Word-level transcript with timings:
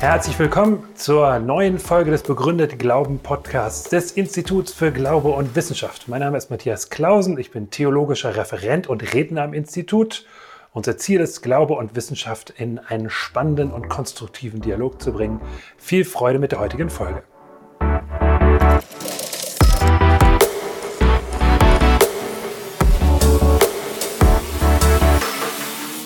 Herzlich 0.00 0.38
willkommen 0.38 0.88
zur 0.94 1.38
neuen 1.40 1.78
Folge 1.78 2.12
des 2.12 2.22
Begründet 2.22 2.78
Glauben 2.78 3.18
Podcasts 3.18 3.90
des 3.90 4.12
Instituts 4.12 4.72
für 4.72 4.92
Glaube 4.92 5.30
und 5.30 5.56
Wissenschaft. 5.56 6.06
Mein 6.06 6.20
Name 6.20 6.38
ist 6.38 6.50
Matthias 6.50 6.88
Klausen, 6.88 7.36
ich 7.36 7.50
bin 7.50 7.70
theologischer 7.70 8.36
Referent 8.36 8.86
und 8.86 9.12
Redner 9.12 9.42
am 9.42 9.54
Institut. 9.54 10.24
Unser 10.72 10.98
Ziel 10.98 11.20
ist, 11.20 11.42
Glaube 11.42 11.74
und 11.74 11.96
Wissenschaft 11.96 12.50
in 12.56 12.78
einen 12.78 13.10
spannenden 13.10 13.72
und 13.72 13.88
konstruktiven 13.88 14.60
Dialog 14.60 15.02
zu 15.02 15.12
bringen. 15.12 15.40
Viel 15.76 16.04
Freude 16.04 16.38
mit 16.38 16.52
der 16.52 16.60
heutigen 16.60 16.90
Folge. 16.90 17.24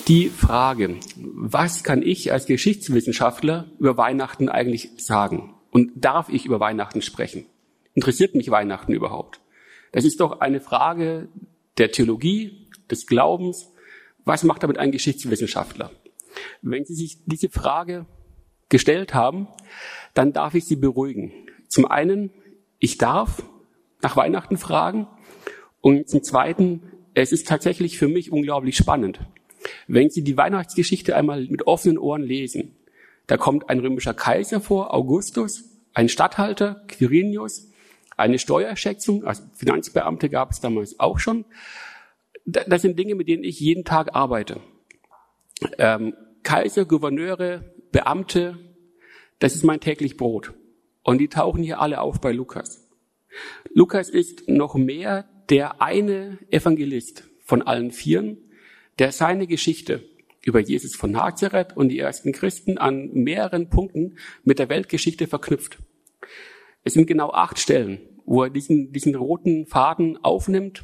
Die 0.07 0.29
Frage, 0.29 0.97
was 1.15 1.83
kann 1.83 2.01
ich 2.01 2.31
als 2.31 2.45
Geschichtswissenschaftler 2.45 3.65
über 3.79 3.97
Weihnachten 3.97 4.49
eigentlich 4.49 4.91
sagen? 4.97 5.53
Und 5.71 5.91
darf 5.95 6.29
ich 6.29 6.45
über 6.45 6.59
Weihnachten 6.59 7.01
sprechen? 7.01 7.45
Interessiert 7.93 8.35
mich 8.35 8.51
Weihnachten 8.51 8.93
überhaupt? 8.93 9.39
Das 9.91 10.05
ist 10.05 10.19
doch 10.19 10.41
eine 10.41 10.59
Frage 10.59 11.29
der 11.77 11.91
Theologie, 11.91 12.67
des 12.89 13.07
Glaubens. 13.07 13.71
Was 14.25 14.43
macht 14.43 14.63
damit 14.63 14.77
ein 14.77 14.91
Geschichtswissenschaftler? 14.91 15.91
Wenn 16.61 16.85
Sie 16.85 16.95
sich 16.95 17.17
diese 17.25 17.49
Frage 17.49 18.05
gestellt 18.69 19.13
haben, 19.13 19.47
dann 20.13 20.33
darf 20.33 20.53
ich 20.53 20.65
Sie 20.65 20.75
beruhigen. 20.75 21.31
Zum 21.67 21.85
einen, 21.85 22.31
ich 22.79 22.97
darf 22.97 23.43
nach 24.01 24.15
Weihnachten 24.15 24.57
fragen 24.57 25.07
und 25.81 26.09
zum 26.09 26.23
zweiten, 26.23 26.83
es 27.13 27.31
ist 27.31 27.47
tatsächlich 27.47 27.97
für 27.97 28.07
mich 28.07 28.31
unglaublich 28.31 28.75
spannend. 28.75 29.19
Wenn 29.87 30.09
Sie 30.09 30.23
die 30.23 30.37
Weihnachtsgeschichte 30.37 31.15
einmal 31.15 31.45
mit 31.47 31.67
offenen 31.67 31.97
Ohren 31.97 32.23
lesen, 32.23 32.75
da 33.27 33.37
kommt 33.37 33.69
ein 33.69 33.79
römischer 33.79 34.13
Kaiser 34.13 34.59
vor, 34.59 34.93
Augustus, 34.93 35.65
ein 35.93 36.09
Statthalter, 36.09 36.83
Quirinius, 36.87 37.71
eine 38.17 38.39
Steuerschätzung, 38.39 39.23
also 39.23 39.43
Finanzbeamte 39.55 40.29
gab 40.29 40.51
es 40.51 40.59
damals 40.59 40.99
auch 40.99 41.19
schon. 41.19 41.45
Das 42.45 42.81
sind 42.81 42.99
Dinge, 42.99 43.15
mit 43.15 43.27
denen 43.27 43.43
ich 43.43 43.59
jeden 43.59 43.85
Tag 43.85 44.15
arbeite. 44.15 44.59
Ähm, 45.77 46.13
Kaiser, 46.43 46.85
Gouverneure, 46.85 47.63
Beamte, 47.91 48.57
das 49.39 49.55
ist 49.55 49.63
mein 49.63 49.79
täglich 49.79 50.17
Brot. 50.17 50.53
Und 51.03 51.19
die 51.19 51.29
tauchen 51.29 51.63
hier 51.63 51.79
alle 51.79 52.01
auf 52.01 52.19
bei 52.21 52.31
Lukas. 52.31 52.89
Lukas 53.73 54.09
ist 54.09 54.47
noch 54.47 54.75
mehr 54.75 55.25
der 55.49 55.81
eine 55.81 56.39
Evangelist 56.49 57.23
von 57.43 57.61
allen 57.61 57.91
Vieren, 57.91 58.37
der 58.99 59.11
seine 59.11 59.47
Geschichte 59.47 60.03
über 60.45 60.59
Jesus 60.59 60.95
von 60.95 61.11
Nazareth 61.11 61.75
und 61.75 61.89
die 61.89 61.99
ersten 61.99 62.31
Christen 62.31 62.77
an 62.77 63.11
mehreren 63.13 63.69
Punkten 63.69 64.17
mit 64.43 64.59
der 64.59 64.69
Weltgeschichte 64.69 65.27
verknüpft. 65.27 65.79
Es 66.83 66.93
sind 66.93 67.07
genau 67.07 67.31
acht 67.31 67.59
Stellen, 67.59 67.99
wo 68.25 68.43
er 68.43 68.49
diesen, 68.49 68.91
diesen 68.91 69.15
roten 69.15 69.65
Faden 69.65 70.17
aufnimmt 70.23 70.83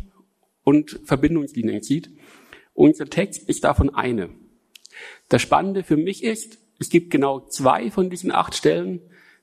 und 0.63 1.01
Verbindungslinien 1.03 1.81
zieht. 1.81 2.09
Unser 2.73 3.05
Text 3.05 3.49
ist 3.49 3.63
davon 3.63 3.93
eine. 3.93 4.29
Das 5.27 5.41
Spannende 5.41 5.83
für 5.83 5.97
mich 5.97 6.23
ist, 6.23 6.59
es 6.79 6.89
gibt 6.89 7.11
genau 7.11 7.41
zwei 7.41 7.91
von 7.91 8.09
diesen 8.09 8.31
acht 8.31 8.55
Stellen, 8.55 9.01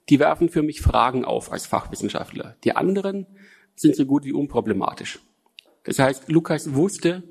die 0.09 0.19
werfen 0.19 0.49
für 0.49 0.63
mich 0.63 0.81
Fragen 0.81 1.25
auf 1.25 1.53
als 1.53 1.67
Fachwissenschaftler. 1.67 2.57
Die 2.65 2.75
anderen 2.75 3.27
sind 3.75 3.97
so 3.97 4.07
gut 4.07 4.25
wie 4.25 4.33
unproblematisch. 4.33 5.21
Das 5.85 5.99
heißt, 5.99 6.31
Lukas 6.31 6.75
wusste, 6.75 7.23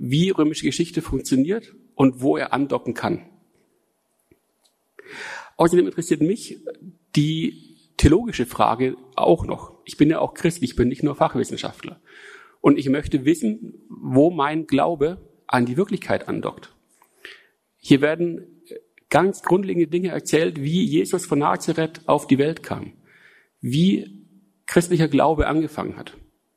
wie 0.00 0.30
römische 0.30 0.64
Geschichte 0.64 1.02
funktioniert 1.02 1.74
und 1.94 2.22
wo 2.22 2.38
er 2.38 2.54
andocken 2.54 2.94
kann. 2.94 3.28
Außerdem 5.58 5.86
interessiert 5.86 6.22
mich 6.22 6.58
die 7.14 7.76
theologische 7.98 8.46
Frage 8.46 8.96
auch 9.14 9.44
noch. 9.44 9.74
Ich 9.84 9.98
bin 9.98 10.08
ja 10.08 10.20
auch 10.20 10.32
Christ, 10.32 10.62
ich 10.62 10.74
bin 10.74 10.88
nicht 10.88 11.02
nur 11.02 11.16
Fachwissenschaftler. 11.16 12.00
Und 12.62 12.78
ich 12.78 12.88
möchte 12.88 13.26
wissen, 13.26 13.74
wo 13.90 14.30
mein 14.30 14.66
Glaube 14.66 15.28
an 15.46 15.66
die 15.66 15.76
Wirklichkeit 15.76 16.28
andockt. 16.28 16.74
Hier 17.76 18.00
werden 18.00 18.62
ganz 19.10 19.42
grundlegende 19.42 19.88
Dinge 19.88 20.08
erzählt, 20.08 20.62
wie 20.62 20.82
Jesus 20.82 21.26
von 21.26 21.40
Nazareth 21.40 22.00
auf 22.06 22.26
die 22.26 22.38
Welt 22.38 22.62
kam, 22.62 22.94
wie 23.60 24.24
christlicher 24.64 25.08
Glaube 25.08 25.46
angefangen 25.46 25.96
hat. 25.98 26.16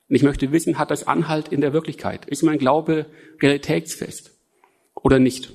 Und 0.10 0.16
ich 0.16 0.24
möchte 0.24 0.52
wissen, 0.52 0.78
hat 0.78 0.92
das 0.92 1.08
Anhalt 1.08 1.48
in 1.48 1.62
der 1.62 1.74
Wirklichkeit? 1.74 2.26
Ist 2.26 2.44
mein 2.44 2.58
Glaube 2.58 3.06
realitätsfest 3.42 4.32
oder 4.96 5.20
nicht? 5.20 5.54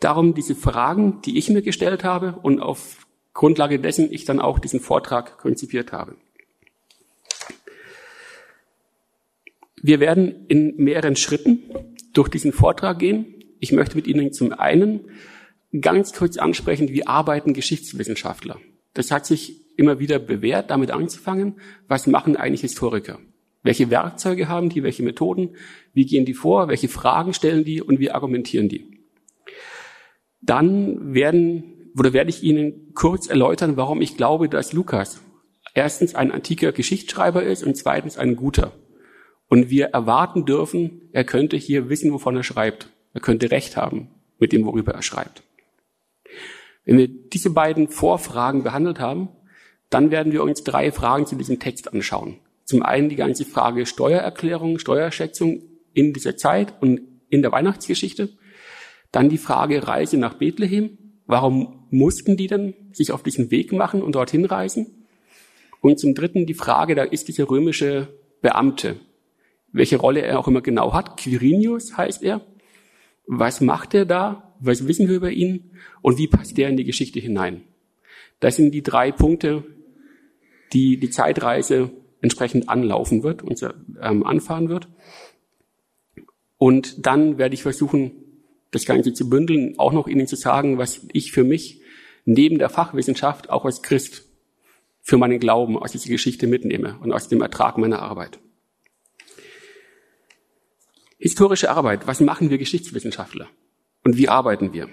Darum 0.00 0.34
diese 0.34 0.54
Fragen, 0.54 1.22
die 1.22 1.38
ich 1.38 1.48
mir 1.48 1.62
gestellt 1.62 2.04
habe 2.04 2.38
und 2.42 2.60
auf 2.60 3.06
Grundlage 3.32 3.78
dessen 3.78 4.12
ich 4.12 4.24
dann 4.24 4.40
auch 4.40 4.58
diesen 4.58 4.80
Vortrag 4.80 5.38
konzipiert 5.38 5.92
habe. 5.92 6.16
Wir 9.82 10.00
werden 10.00 10.46
in 10.48 10.74
mehreren 10.76 11.16
Schritten 11.16 11.62
durch 12.12 12.28
diesen 12.28 12.52
Vortrag 12.52 12.98
gehen. 12.98 13.44
Ich 13.60 13.72
möchte 13.72 13.96
mit 13.96 14.06
Ihnen 14.06 14.32
zum 14.32 14.52
einen 14.52 15.10
ganz 15.80 16.12
kurz 16.12 16.38
ansprechen, 16.38 16.88
wie 16.88 17.06
arbeiten 17.06 17.52
Geschichtswissenschaftler. 17.52 18.58
Das 18.94 19.10
hat 19.10 19.26
sich 19.26 19.60
immer 19.76 19.98
wieder 19.98 20.18
bewährt, 20.18 20.70
damit 20.70 20.90
anzufangen. 20.90 21.60
Was 21.88 22.06
machen 22.06 22.36
eigentlich 22.36 22.62
Historiker? 22.62 23.18
Welche 23.66 23.90
Werkzeuge 23.90 24.48
haben 24.48 24.68
die? 24.68 24.82
Welche 24.82 25.02
Methoden? 25.02 25.56
Wie 25.92 26.06
gehen 26.06 26.24
die 26.24 26.34
vor? 26.34 26.68
Welche 26.68 26.88
Fragen 26.88 27.34
stellen 27.34 27.64
die? 27.64 27.82
Und 27.82 27.98
wie 27.98 28.10
argumentieren 28.10 28.68
die? 28.68 28.86
Dann 30.40 31.14
werden, 31.14 31.90
oder 31.98 32.12
werde 32.12 32.30
ich 32.30 32.42
Ihnen 32.42 32.94
kurz 32.94 33.26
erläutern, 33.26 33.76
warum 33.76 34.00
ich 34.00 34.16
glaube, 34.16 34.48
dass 34.48 34.72
Lukas 34.72 35.20
erstens 35.74 36.14
ein 36.14 36.30
antiker 36.30 36.72
Geschichtsschreiber 36.72 37.42
ist 37.42 37.64
und 37.64 37.76
zweitens 37.76 38.16
ein 38.16 38.36
guter. 38.36 38.72
Und 39.48 39.68
wir 39.68 39.86
erwarten 39.86 40.44
dürfen, 40.44 41.02
er 41.12 41.24
könnte 41.24 41.56
hier 41.56 41.88
wissen, 41.88 42.12
wovon 42.12 42.36
er 42.36 42.42
schreibt. 42.42 42.90
Er 43.14 43.20
könnte 43.20 43.50
Recht 43.50 43.76
haben 43.76 44.08
mit 44.38 44.52
dem, 44.52 44.64
worüber 44.64 44.92
er 44.92 45.02
schreibt. 45.02 45.42
Wenn 46.84 46.98
wir 46.98 47.08
diese 47.08 47.50
beiden 47.50 47.88
Vorfragen 47.88 48.62
behandelt 48.62 49.00
haben, 49.00 49.28
dann 49.90 50.10
werden 50.10 50.32
wir 50.32 50.42
uns 50.42 50.62
drei 50.62 50.92
Fragen 50.92 51.26
zu 51.26 51.36
diesem 51.36 51.58
Text 51.58 51.92
anschauen. 51.92 52.38
Zum 52.66 52.82
einen 52.82 53.08
die 53.08 53.16
ganze 53.16 53.44
Frage 53.44 53.86
Steuererklärung, 53.86 54.80
Steuerschätzung 54.80 55.62
in 55.94 56.12
dieser 56.12 56.36
Zeit 56.36 56.74
und 56.82 57.00
in 57.30 57.40
der 57.42 57.52
Weihnachtsgeschichte. 57.52 58.30
Dann 59.12 59.28
die 59.28 59.38
Frage 59.38 59.86
Reise 59.86 60.18
nach 60.18 60.34
Bethlehem. 60.34 60.98
Warum 61.26 61.86
mussten 61.90 62.36
die 62.36 62.48
denn 62.48 62.74
sich 62.92 63.12
auf 63.12 63.22
diesen 63.22 63.52
Weg 63.52 63.72
machen 63.72 64.02
und 64.02 64.16
dorthin 64.16 64.44
reisen? 64.44 65.06
Und 65.80 66.00
zum 66.00 66.14
dritten 66.14 66.46
die 66.46 66.54
Frage, 66.54 66.96
da 66.96 67.04
ist 67.04 67.28
dieser 67.28 67.48
römische 67.48 68.08
Beamte. 68.42 68.96
Welche 69.70 69.96
Rolle 69.96 70.22
er 70.22 70.40
auch 70.40 70.48
immer 70.48 70.60
genau 70.60 70.92
hat. 70.92 71.16
Quirinius 71.16 71.96
heißt 71.96 72.24
er. 72.24 72.40
Was 73.28 73.60
macht 73.60 73.94
er 73.94 74.06
da? 74.06 74.54
Was 74.58 74.88
wissen 74.88 75.08
wir 75.08 75.16
über 75.16 75.30
ihn? 75.30 75.70
Und 76.02 76.18
wie 76.18 76.26
passt 76.26 76.58
der 76.58 76.68
in 76.68 76.76
die 76.76 76.84
Geschichte 76.84 77.20
hinein? 77.20 77.62
Das 78.40 78.56
sind 78.56 78.72
die 78.72 78.82
drei 78.82 79.12
Punkte, 79.12 79.64
die 80.72 80.98
die 80.98 81.10
Zeitreise 81.10 81.92
entsprechend 82.26 82.68
anlaufen 82.68 83.22
wird 83.22 83.44
und 83.44 83.62
ähm, 84.02 84.26
anfahren 84.26 84.68
wird. 84.68 84.88
Und 86.58 87.06
dann 87.06 87.38
werde 87.38 87.54
ich 87.54 87.62
versuchen, 87.62 88.10
das 88.72 88.84
Ganze 88.84 89.12
zu 89.12 89.30
bündeln, 89.30 89.78
auch 89.78 89.92
noch 89.92 90.08
Ihnen 90.08 90.26
zu 90.26 90.34
sagen, 90.34 90.76
was 90.76 91.06
ich 91.12 91.30
für 91.30 91.44
mich 91.44 91.82
neben 92.24 92.58
der 92.58 92.68
Fachwissenschaft 92.68 93.48
auch 93.48 93.64
als 93.64 93.80
Christ 93.80 94.24
für 95.02 95.18
meinen 95.18 95.38
Glauben 95.38 95.78
aus 95.78 95.92
dieser 95.92 96.08
Geschichte 96.08 96.48
mitnehme 96.48 96.98
und 97.00 97.12
aus 97.12 97.28
dem 97.28 97.40
Ertrag 97.40 97.78
meiner 97.78 98.02
Arbeit. 98.02 98.40
Historische 101.18 101.70
Arbeit. 101.70 102.08
Was 102.08 102.20
machen 102.20 102.50
wir 102.50 102.58
Geschichtswissenschaftler? 102.58 103.46
Und 104.02 104.16
wie 104.16 104.28
arbeiten 104.28 104.72
wir? 104.72 104.88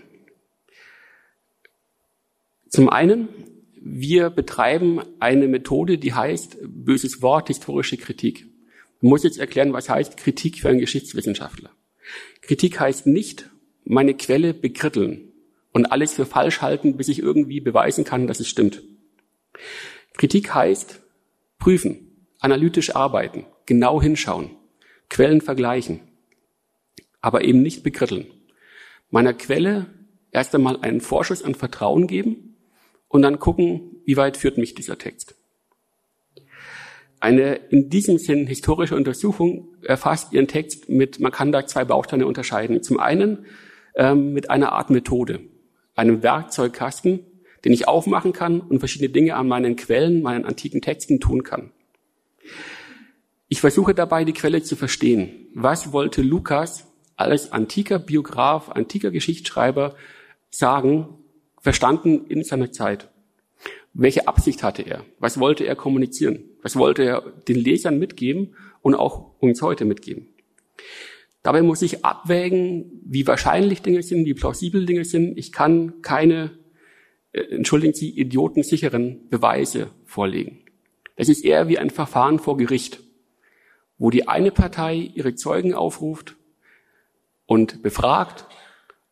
Zum 2.69 2.90
einen 2.90 3.28
wir 3.85 4.30
betreiben 4.30 5.01
eine 5.19 5.50
Methode, 5.50 5.97
die 5.97 6.13
heißt, 6.13 6.57
böses 6.63 7.21
Wort, 7.21 7.50
historische 7.50 7.97
Kritik. 7.97 8.47
Ich 9.01 9.09
muss 9.09 9.24
jetzt 9.24 9.38
erklären, 9.38 9.74
was 9.74 9.89
heißt 9.89 10.15
Kritik 10.15 10.59
für 10.59 10.69
einen 10.69 10.80
Geschichtswissenschaftler. 10.80 11.69
Kritik 12.41 12.80
heißt 12.80 13.07
nicht, 13.07 13.50
meine 13.83 14.13
Quelle 14.13 14.53
bekritteln 14.53 15.33
und 15.74 15.88
alles 15.88 16.13
für 16.13 16.25
falsch 16.25 16.62
halten, 16.62 16.95
bis 16.95 17.09
ich 17.09 17.19
irgendwie 17.19 17.59
beweisen 17.59 18.06
kann, 18.06 18.25
dass 18.25 18.39
es 18.39 18.47
stimmt. 18.47 18.81
Kritik 20.13 20.53
heißt 20.53 21.01
prüfen, 21.59 22.27
analytisch 22.39 22.95
arbeiten, 22.95 23.45
genau 23.65 24.01
hinschauen, 24.01 24.51
Quellen 25.09 25.41
vergleichen, 25.41 26.00
aber 27.19 27.44
eben 27.44 27.62
nicht 27.62 27.83
bekritteln. 27.83 28.27
Meiner 29.09 29.33
Quelle 29.33 29.88
erst 30.31 30.56
einmal 30.56 30.80
einen 30.81 31.01
Vorschuss 31.01 31.44
an 31.44 31.53
Vertrauen 31.53 32.07
geben 32.07 32.53
und 33.13 33.21
dann 33.21 33.38
gucken, 33.38 34.01
wie 34.06 34.18
weit 34.18 34.38
führt 34.38 34.57
mich 34.57 34.74
dieser 34.74 34.98
Text. 34.98 35.36
Eine 37.19 37.54
in 37.69 37.92
diesem 37.92 38.18
Sinn 38.18 38.48
historische 38.48 38.95
Untersuchung 38.95 39.68
erfasst 39.83 40.33
ihren 40.33 40.48
Text 40.48 40.89
mit, 40.89 41.19
man 41.19 41.31
kann 41.31 41.51
da 41.51 41.68
zwei 41.68 41.86
Bausteine 41.86 42.25
unterscheiden. 42.25 42.81
Zum 42.81 43.00
einen 43.00 43.45
ähm, 43.95 44.33
mit 44.33 44.50
einer 44.50 44.71
Art 44.71 44.89
Methode, 44.89 45.42
einem 45.94 46.24
Werkzeugkasten, 46.24 47.19
den 47.63 47.71
ich 47.71 47.88
aufmachen 47.88 48.33
kann 48.33 48.60
und 48.60 48.80
verschiedene 48.80 49.12
Dinge 49.12 49.36
an 49.36 49.48
meinen 49.48 49.75
Quellen, 49.75 50.24
meinen 50.24 50.44
antiken 50.44 50.81
Texten 50.81 51.19
tun 51.19 51.44
kann. 51.44 51.71
Ich 53.48 53.62
versuche 53.62 53.94
dabei, 53.94 54.25
die 54.25 54.33
Quelle 54.33 54.63
zu 54.63 54.75
verstehen. 54.75 55.48
Was 55.54 55.94
wollte 55.94 56.24
Lukas 56.24 56.88
als 57.16 57.51
antiker 57.51 58.00
Biograf, 58.00 58.69
antiker 58.69 59.12
Geschichtsschreiber 59.12 59.95
sagen, 60.50 61.19
verstanden 61.63 62.25
in 62.27 62.44
seiner 62.44 62.71
Zeit? 62.71 63.10
Welche 63.94 64.27
Absicht 64.27 64.63
hatte 64.63 64.81
er? 64.81 65.06
Was 65.19 65.39
wollte 65.39 65.63
er 65.63 65.75
kommunizieren? 65.75 66.44
Was 66.62 66.75
wollte 66.75 67.04
er 67.04 67.21
den 67.48 67.56
Lesern 67.56 67.98
mitgeben 67.98 68.56
und 68.81 68.95
auch 68.95 69.31
uns 69.39 69.62
heute 69.62 69.86
mitgeben? 69.86 70.27
Dabei 71.42 71.62
muss 71.62 71.81
ich 71.81 72.04
abwägen, 72.04 73.01
wie 73.06 73.25
wahrscheinlich 73.27 73.81
Dinge 73.81 74.04
sind, 74.04 74.25
wie 74.25 74.33
plausibel 74.33 74.86
Dinge 74.86 75.06
sind. 75.06 75.38
Ich 75.38 75.51
kann 75.51 76.01
keine, 76.01 76.51
äh, 77.31 77.42
entschuldigen 77.42 77.94
Sie, 77.94 78.09
idiotensicheren 78.09 79.30
Beweise 79.30 79.89
vorlegen. 80.06 80.59
Das 81.16 81.30
ist 81.30 81.45
eher 81.45 81.69
wie 81.69 81.80
ein 81.80 81.89
Verfahren 81.89 82.39
vor 82.39 82.57
Gericht, 82.57 83.00
wo 83.98 84.09
die 84.09 84.27
eine 84.27 84.51
Partei 84.51 84.95
ihre 84.95 85.36
Zeugen 85.36 85.74
aufruft 85.74 86.36
und 87.45 87.83
befragt 87.83 88.48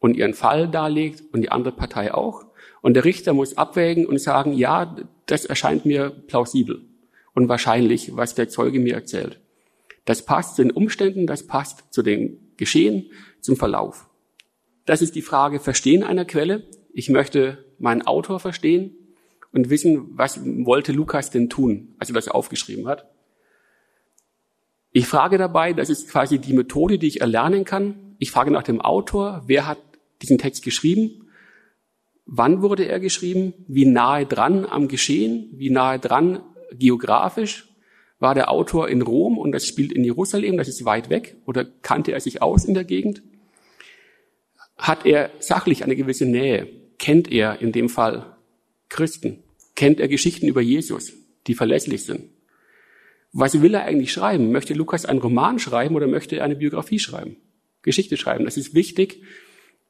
und 0.01 0.18
ihren 0.18 0.33
Fall 0.33 0.68
darlegt 0.68 1.24
und 1.31 1.42
die 1.42 1.51
andere 1.51 1.74
Partei 1.74 2.13
auch. 2.13 2.44
Und 2.81 2.95
der 2.95 3.06
Richter 3.06 3.33
muss 3.33 3.56
abwägen 3.56 4.06
und 4.06 4.19
sagen, 4.19 4.51
ja, 4.51 4.98
das 5.27 5.45
erscheint 5.45 5.86
mir 5.86 6.09
plausibel 6.09 6.81
und 7.33 7.48
wahrscheinlich, 7.48 8.18
was 8.18 8.36
der 8.36 8.50
Zeuge 8.50 8.80
mir 8.80 8.95
erzählt. 8.95 9.39
Das 10.03 10.25
passt 10.25 10.56
zu 10.56 10.63
den 10.63 10.71
Umständen, 10.71 11.27
das 11.27 11.45
passt 11.45 11.94
zu 11.94 12.01
dem 12.01 12.39
Geschehen, 12.57 13.12
zum 13.39 13.56
Verlauf. 13.56 14.09
Das 14.86 15.03
ist 15.03 15.15
die 15.15 15.21
Frage 15.21 15.59
Verstehen 15.59 16.04
einer 16.04 16.25
Quelle. 16.25 16.63
Ich 16.92 17.09
möchte 17.09 17.63
meinen 17.77 18.01
Autor 18.01 18.39
verstehen 18.39 18.95
und 19.54 19.69
wissen, 19.69 20.18
was 20.18 20.42
wollte 20.44 20.92
Lukas 20.92 21.30
denn 21.30 21.50
tun, 21.50 21.94
als 22.00 22.09
er 22.09 22.15
das 22.15 22.27
aufgeschrieben 22.27 22.88
hat. 22.88 23.06
Ich 24.92 25.07
frage 25.07 25.38
dabei, 25.38 25.74
das 25.74 25.92
ist 25.92 26.09
quasi 26.09 26.39
die 26.39 26.54
Methode, 26.54 26.97
die 26.97 27.07
ich 27.07 27.21
erlernen 27.21 27.65
kann. 27.65 28.15
Ich 28.18 28.31
frage 28.31 28.51
nach 28.51 28.63
dem 28.63 28.81
Autor, 28.81 29.44
wer 29.45 29.68
hat 29.68 29.77
diesen 30.21 30.38
Text 30.38 30.63
geschrieben 30.63 31.27
Wann 32.33 32.62
wurde 32.62 32.85
er 32.85 33.01
geschrieben? 33.01 33.53
Wie 33.68 33.85
nahe 33.85 34.25
dran 34.25 34.65
am 34.65 34.88
Geschehen? 34.88 35.50
Wie 35.51 35.69
nahe 35.69 36.00
dran 36.00 36.41
geografisch? 36.71 37.68
War 38.19 38.35
der 38.35 38.50
Autor 38.50 38.88
in 38.88 39.01
Rom 39.01 39.38
und 39.38 39.51
das 39.51 39.68
spielt 39.68 39.91
in 39.91 40.06
Jerusalem, 40.06 40.56
das 40.56 40.69
ist 40.69 40.85
weit 40.85 41.09
weg? 41.09 41.35
Oder 41.45 41.65
kannte 41.65 42.13
er 42.13 42.21
sich 42.21 42.41
aus 42.41 42.63
in 42.63 42.73
der 42.73 42.85
Gegend? 42.85 43.21
Hat 44.77 45.06
er 45.06 45.31
sachlich 45.39 45.83
eine 45.83 45.97
gewisse 45.97 46.25
Nähe? 46.25 46.68
Kennt 47.00 47.29
er 47.29 47.62
in 47.62 47.73
dem 47.73 47.89
Fall 47.89 48.38
Christen? 48.88 49.44
Kennt 49.75 50.00
er 50.00 50.07
Geschichten 50.07 50.47
über 50.47 50.62
Jesus, 50.62 51.12
die 51.47 51.53
verlässlich 51.56 52.06
sind? 52.06 52.29
Was 53.33 53.62
will 53.62 53.73
er 53.73 53.83
eigentlich 53.83 54.13
schreiben? 54.13 54.53
Möchte 54.53 54.73
Lukas 54.73 55.06
einen 55.06 55.19
Roman 55.19 55.59
schreiben 55.59 55.95
oder 55.95 56.07
möchte 56.07 56.38
er 56.38 56.45
eine 56.45 56.56
Biografie 56.56 57.00
schreiben? 57.00 57.35
Geschichte 57.81 58.15
schreiben. 58.15 58.45
Das 58.45 58.56
ist 58.56 58.73
wichtig, 58.73 59.23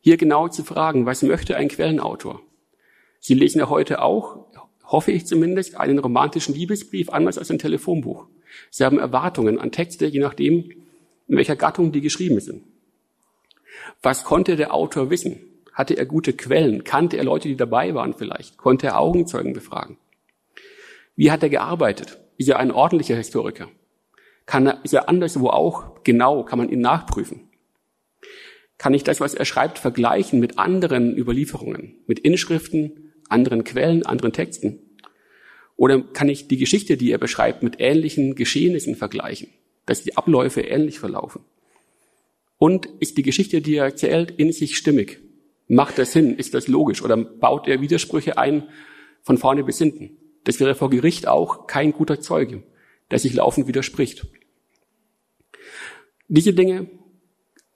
hier 0.01 0.17
genau 0.17 0.47
zu 0.47 0.63
fragen, 0.63 1.05
was 1.05 1.21
möchte 1.21 1.55
ein 1.55 1.69
Quellenautor? 1.69 2.41
Sie 3.19 3.35
lesen 3.35 3.59
ja 3.59 3.69
heute 3.69 4.01
auch, 4.01 4.45
hoffe 4.83 5.11
ich 5.11 5.27
zumindest, 5.27 5.77
einen 5.77 5.99
romantischen 5.99 6.55
Liebesbrief 6.55 7.09
anders 7.09 7.37
als 7.37 7.51
ein 7.51 7.59
Telefonbuch. 7.59 8.27
Sie 8.71 8.83
haben 8.83 8.99
Erwartungen 8.99 9.59
an 9.59 9.71
Texte, 9.71 10.07
je 10.07 10.19
nachdem, 10.19 10.71
in 11.27 11.37
welcher 11.37 11.55
Gattung 11.55 11.91
die 11.91 12.01
geschrieben 12.01 12.39
sind. 12.39 12.63
Was 14.01 14.23
konnte 14.23 14.55
der 14.55 14.73
Autor 14.73 15.09
wissen? 15.09 15.39
Hatte 15.71 15.93
er 15.93 16.05
gute 16.05 16.33
Quellen? 16.33 16.83
Kannte 16.83 17.17
er 17.17 17.23
Leute, 17.23 17.47
die 17.47 17.55
dabei 17.55 17.93
waren 17.93 18.13
vielleicht? 18.13 18.57
Konnte 18.57 18.87
er 18.87 18.99
Augenzeugen 18.99 19.53
befragen? 19.53 19.97
Wie 21.15 21.31
hat 21.31 21.43
er 21.43 21.49
gearbeitet? 21.49 22.19
Ist 22.37 22.49
er 22.49 22.57
ein 22.59 22.71
ordentlicher 22.71 23.15
Historiker? 23.15 23.69
Kann 24.47 24.65
er, 24.65 24.83
ist 24.83 24.93
er 24.93 25.07
anderswo 25.07 25.49
auch 25.49 26.03
genau? 26.03 26.43
Kann 26.43 26.57
man 26.57 26.69
ihn 26.69 26.81
nachprüfen? 26.81 27.50
Kann 28.81 28.95
ich 28.95 29.03
das, 29.03 29.19
was 29.19 29.35
er 29.35 29.45
schreibt, 29.45 29.77
vergleichen 29.77 30.39
mit 30.39 30.57
anderen 30.57 31.15
Überlieferungen, 31.15 31.97
mit 32.07 32.17
Inschriften, 32.17 33.13
anderen 33.29 33.63
Quellen, 33.63 34.07
anderen 34.07 34.33
Texten? 34.33 34.79
Oder 35.75 36.01
kann 36.01 36.29
ich 36.29 36.47
die 36.47 36.57
Geschichte, 36.57 36.97
die 36.97 37.11
er 37.11 37.19
beschreibt, 37.19 37.61
mit 37.61 37.75
ähnlichen 37.77 38.33
Geschehnissen 38.33 38.95
vergleichen, 38.95 39.49
dass 39.85 40.01
die 40.01 40.17
Abläufe 40.17 40.61
ähnlich 40.61 40.97
verlaufen? 40.97 41.43
Und 42.57 42.87
ist 42.99 43.19
die 43.19 43.21
Geschichte, 43.21 43.61
die 43.61 43.75
er 43.75 43.85
erzählt, 43.85 44.31
in 44.31 44.51
sich 44.51 44.75
stimmig? 44.77 45.19
Macht 45.67 45.99
das 45.99 46.13
Sinn? 46.13 46.35
Ist 46.35 46.55
das 46.55 46.67
logisch? 46.67 47.03
Oder 47.03 47.17
baut 47.17 47.67
er 47.67 47.81
Widersprüche 47.81 48.39
ein 48.39 48.63
von 49.21 49.37
vorne 49.37 49.63
bis 49.63 49.77
hinten? 49.77 50.17
Das 50.43 50.59
wäre 50.59 50.73
vor 50.73 50.89
Gericht 50.89 51.27
auch 51.27 51.67
kein 51.67 51.91
guter 51.91 52.19
Zeuge, 52.19 52.63
der 53.11 53.19
sich 53.19 53.35
laufend 53.35 53.67
widerspricht. 53.67 54.25
Diese 56.27 56.53
Dinge 56.53 56.89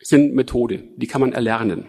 sind 0.06 0.36
Methode, 0.36 0.84
die 0.98 1.08
kann 1.08 1.20
man 1.20 1.34
erlernen. 1.34 1.88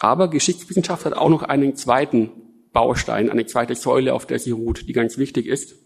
Aber 0.00 0.28
Geschichtswissenschaft 0.28 1.04
hat 1.04 1.12
auch 1.12 1.28
noch 1.28 1.44
einen 1.44 1.76
zweiten 1.76 2.32
Baustein, 2.72 3.30
eine 3.30 3.46
zweite 3.46 3.76
Säule, 3.76 4.12
auf 4.12 4.26
der 4.26 4.40
sie 4.40 4.50
ruht, 4.50 4.88
die 4.88 4.92
ganz 4.92 5.18
wichtig 5.18 5.46
ist, 5.46 5.76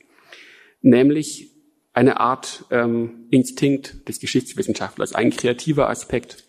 nämlich 0.81 1.51
eine 1.93 2.21
Art 2.21 2.65
ähm, 2.71 3.27
Instinkt 3.31 4.09
des 4.09 4.19
Geschichtswissenschaftlers, 4.19 5.15
ein 5.15 5.31
kreativer 5.31 5.91
Aspekt. 5.91 6.47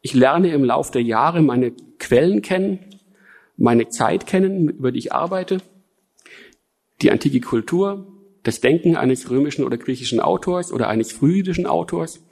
Ich 0.00 0.14
lerne 0.14 0.52
im 0.52 0.62
Laufe 0.62 0.92
der 0.92 1.02
Jahre 1.02 1.42
meine 1.42 1.72
Quellen 1.98 2.42
kennen, 2.42 3.00
meine 3.56 3.88
Zeit 3.88 4.26
kennen, 4.26 4.68
über 4.68 4.92
die 4.92 5.00
ich 5.00 5.12
arbeite, 5.12 5.58
die 7.00 7.10
antike 7.10 7.40
Kultur, 7.40 8.21
das 8.42 8.60
Denken 8.60 8.96
eines 8.96 9.30
römischen 9.30 9.64
oder 9.64 9.76
griechischen 9.76 10.20
Autors 10.20 10.72
oder 10.72 10.88
eines 10.88 11.12
frühjüdischen 11.12 11.66
Autors. 11.66 12.24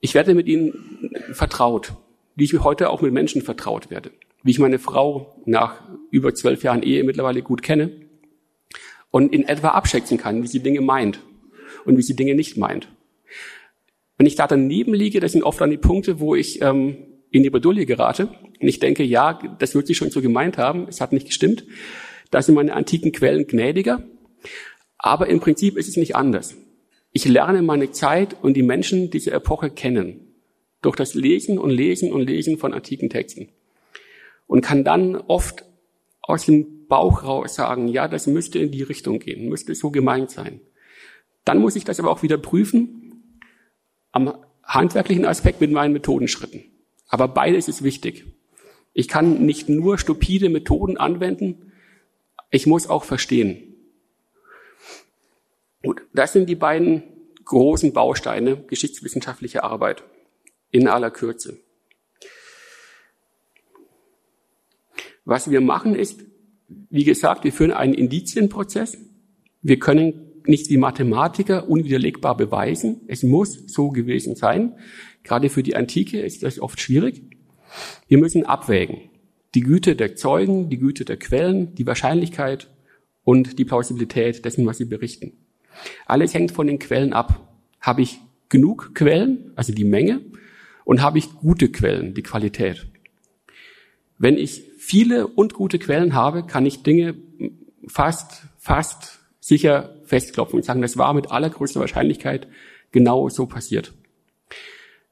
Ich 0.00 0.14
werde 0.14 0.34
mit 0.34 0.46
ihnen 0.46 1.10
vertraut, 1.32 1.92
wie 2.34 2.44
ich 2.44 2.60
heute 2.60 2.90
auch 2.90 3.02
mit 3.02 3.12
Menschen 3.12 3.42
vertraut 3.42 3.90
werde, 3.90 4.10
wie 4.42 4.50
ich 4.50 4.58
meine 4.58 4.78
Frau 4.78 5.40
nach 5.44 5.82
über 6.10 6.34
zwölf 6.34 6.62
Jahren 6.62 6.82
Ehe 6.82 7.04
mittlerweile 7.04 7.42
gut 7.42 7.62
kenne 7.62 7.90
und 9.10 9.32
in 9.32 9.44
etwa 9.44 9.68
abschätzen 9.68 10.18
kann, 10.18 10.42
wie 10.42 10.48
sie 10.48 10.60
Dinge 10.60 10.80
meint 10.80 11.20
und 11.84 11.96
wie 11.96 12.02
sie 12.02 12.16
Dinge 12.16 12.34
nicht 12.34 12.56
meint. 12.56 12.88
Wenn 14.16 14.26
ich 14.26 14.34
da 14.34 14.46
daneben 14.46 14.94
liege, 14.94 15.20
das 15.20 15.32
sind 15.32 15.44
oft 15.44 15.60
dann 15.60 15.70
die 15.70 15.78
Punkte, 15.78 16.18
wo 16.18 16.34
ich 16.34 16.60
ähm, 16.60 16.96
in 17.30 17.44
die 17.44 17.50
Bredouille 17.50 17.86
gerate 17.86 18.28
und 18.60 18.66
ich 18.66 18.80
denke, 18.80 19.04
ja, 19.04 19.38
das 19.58 19.74
wird 19.74 19.86
sie 19.86 19.94
schon 19.94 20.10
so 20.10 20.20
gemeint 20.20 20.58
haben, 20.58 20.86
es 20.88 21.00
hat 21.00 21.12
nicht 21.12 21.26
gestimmt. 21.26 21.64
Da 22.30 22.42
sind 22.42 22.56
meine 22.56 22.74
antiken 22.74 23.12
Quellen 23.12 23.46
gnädiger 23.46 24.02
aber 24.98 25.28
im 25.28 25.40
Prinzip 25.40 25.76
ist 25.76 25.88
es 25.88 25.96
nicht 25.96 26.16
anders. 26.16 26.56
Ich 27.12 27.24
lerne 27.24 27.62
meine 27.62 27.90
Zeit 27.92 28.36
und 28.42 28.54
die 28.54 28.62
Menschen 28.62 29.10
dieser 29.10 29.32
Epoche 29.32 29.70
kennen. 29.70 30.34
Durch 30.82 30.96
das 30.96 31.14
Lesen 31.14 31.58
und 31.58 31.70
Lesen 31.70 32.12
und 32.12 32.22
Lesen 32.22 32.58
von 32.58 32.72
antiken 32.72 33.10
Texten. 33.10 33.48
Und 34.46 34.60
kann 34.60 34.84
dann 34.84 35.16
oft 35.16 35.64
aus 36.20 36.46
dem 36.46 36.86
Bauch 36.86 37.24
raus 37.24 37.54
sagen, 37.54 37.88
ja, 37.88 38.06
das 38.06 38.26
müsste 38.26 38.58
in 38.58 38.70
die 38.70 38.82
Richtung 38.82 39.18
gehen, 39.18 39.48
müsste 39.48 39.74
so 39.74 39.90
gemeint 39.90 40.30
sein. 40.30 40.60
Dann 41.44 41.58
muss 41.58 41.76
ich 41.76 41.84
das 41.84 41.98
aber 41.98 42.10
auch 42.10 42.22
wieder 42.22 42.38
prüfen 42.38 42.98
am 44.12 44.34
handwerklichen 44.62 45.24
Aspekt 45.24 45.60
mit 45.60 45.70
meinen 45.70 45.92
Methodenschritten. 45.92 46.64
Aber 47.08 47.28
beides 47.28 47.68
ist 47.68 47.82
wichtig. 47.82 48.26
Ich 48.92 49.08
kann 49.08 49.44
nicht 49.44 49.68
nur 49.68 49.98
stupide 49.98 50.48
Methoden 50.48 50.96
anwenden, 50.96 51.72
ich 52.50 52.66
muss 52.66 52.88
auch 52.88 53.04
verstehen. 53.04 53.67
Gut, 55.82 56.02
das 56.12 56.32
sind 56.32 56.48
die 56.48 56.56
beiden 56.56 57.02
großen 57.44 57.92
Bausteine 57.92 58.64
geschichtswissenschaftlicher 58.66 59.64
Arbeit 59.64 60.04
in 60.70 60.88
aller 60.88 61.10
Kürze. 61.10 61.60
Was 65.24 65.50
wir 65.50 65.60
machen 65.60 65.94
ist, 65.94 66.24
wie 66.90 67.04
gesagt, 67.04 67.44
wir 67.44 67.52
führen 67.52 67.72
einen 67.72 67.94
Indizienprozess. 67.94 68.98
Wir 69.62 69.78
können 69.78 70.28
nicht 70.46 70.70
wie 70.70 70.78
Mathematiker 70.78 71.68
unwiderlegbar 71.68 72.36
beweisen. 72.36 73.02
Es 73.06 73.22
muss 73.22 73.64
so 73.66 73.90
gewesen 73.90 74.34
sein. 74.34 74.78
Gerade 75.22 75.50
für 75.50 75.62
die 75.62 75.76
Antike 75.76 76.20
ist 76.20 76.42
das 76.42 76.58
oft 76.58 76.80
schwierig. 76.80 77.22
Wir 78.06 78.18
müssen 78.18 78.44
abwägen. 78.44 79.10
Die 79.54 79.60
Güte 79.60 79.96
der 79.96 80.16
Zeugen, 80.16 80.70
die 80.70 80.78
Güte 80.78 81.04
der 81.04 81.18
Quellen, 81.18 81.74
die 81.74 81.86
Wahrscheinlichkeit 81.86 82.70
und 83.24 83.58
die 83.58 83.64
Plausibilität 83.64 84.44
dessen, 84.44 84.66
was 84.66 84.78
sie 84.78 84.86
berichten. 84.86 85.47
Alles 86.06 86.34
hängt 86.34 86.52
von 86.52 86.66
den 86.66 86.78
Quellen 86.78 87.12
ab. 87.12 87.48
Habe 87.80 88.02
ich 88.02 88.20
genug 88.48 88.94
Quellen, 88.94 89.52
also 89.56 89.72
die 89.72 89.84
Menge, 89.84 90.20
und 90.84 91.02
habe 91.02 91.18
ich 91.18 91.34
gute 91.34 91.70
Quellen, 91.70 92.14
die 92.14 92.22
Qualität. 92.22 92.86
Wenn 94.18 94.36
ich 94.36 94.62
viele 94.78 95.26
und 95.26 95.54
gute 95.54 95.78
Quellen 95.78 96.14
habe, 96.14 96.44
kann 96.44 96.66
ich 96.66 96.82
Dinge 96.82 97.14
fast, 97.86 98.42
fast 98.58 99.20
sicher 99.40 99.94
festklopfen 100.04 100.58
und 100.58 100.64
sagen, 100.64 100.82
das 100.82 100.96
war 100.96 101.14
mit 101.14 101.30
allergrößter 101.30 101.80
Wahrscheinlichkeit 101.80 102.48
genau 102.90 103.28
so 103.28 103.46
passiert. 103.46 103.92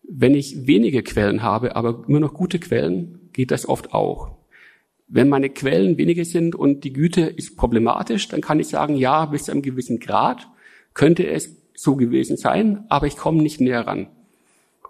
Wenn 0.02 0.34
ich 0.34 0.66
wenige 0.66 1.02
Quellen 1.02 1.42
habe, 1.42 1.76
aber 1.76 2.04
immer 2.08 2.20
noch 2.20 2.34
gute 2.34 2.58
Quellen, 2.58 3.30
geht 3.32 3.50
das 3.50 3.68
oft 3.68 3.92
auch. 3.92 4.36
Wenn 5.08 5.28
meine 5.28 5.50
Quellen 5.50 5.98
wenige 5.98 6.24
sind 6.24 6.56
und 6.56 6.82
die 6.82 6.92
Güte 6.92 7.22
ist 7.22 7.56
problematisch, 7.56 8.28
dann 8.28 8.40
kann 8.40 8.58
ich 8.58 8.68
sagen, 8.68 8.96
ja, 8.96 9.26
bis 9.26 9.44
zu 9.44 9.52
einem 9.52 9.62
gewissen 9.62 10.00
Grad 10.00 10.48
könnte 10.94 11.26
es 11.26 11.56
so 11.74 11.94
gewesen 11.94 12.36
sein, 12.36 12.84
aber 12.88 13.06
ich 13.06 13.16
komme 13.16 13.42
nicht 13.42 13.60
näher 13.60 13.86
ran. 13.86 14.08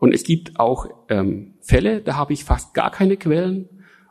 Und 0.00 0.14
es 0.14 0.24
gibt 0.24 0.58
auch 0.58 0.88
ähm, 1.08 1.54
Fälle, 1.60 2.00
da 2.00 2.16
habe 2.16 2.32
ich 2.32 2.44
fast 2.44 2.74
gar 2.74 2.90
keine 2.90 3.16
Quellen 3.16 3.68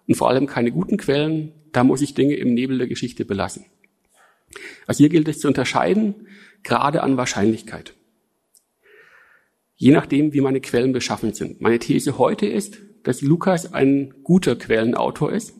und 0.07 0.15
vor 0.15 0.29
allem 0.29 0.45
keine 0.45 0.71
guten 0.71 0.97
Quellen. 0.97 1.53
Da 1.71 1.83
muss 1.83 2.01
ich 2.01 2.13
Dinge 2.13 2.35
im 2.35 2.53
Nebel 2.53 2.77
der 2.77 2.87
Geschichte 2.87 3.25
belassen. 3.25 3.65
Also 4.87 4.99
hier 4.99 5.09
gilt 5.09 5.27
es 5.27 5.39
zu 5.39 5.47
unterscheiden, 5.47 6.27
gerade 6.63 7.01
an 7.01 7.17
Wahrscheinlichkeit. 7.17 7.93
Je 9.75 9.91
nachdem, 9.91 10.33
wie 10.33 10.41
meine 10.41 10.61
Quellen 10.61 10.93
beschaffen 10.93 11.33
sind. 11.33 11.61
Meine 11.61 11.79
These 11.79 12.17
heute 12.17 12.45
ist, 12.45 12.77
dass 13.03 13.21
Lukas 13.21 13.73
ein 13.73 14.13
guter 14.23 14.55
Quellenautor 14.55 15.31
ist 15.31 15.53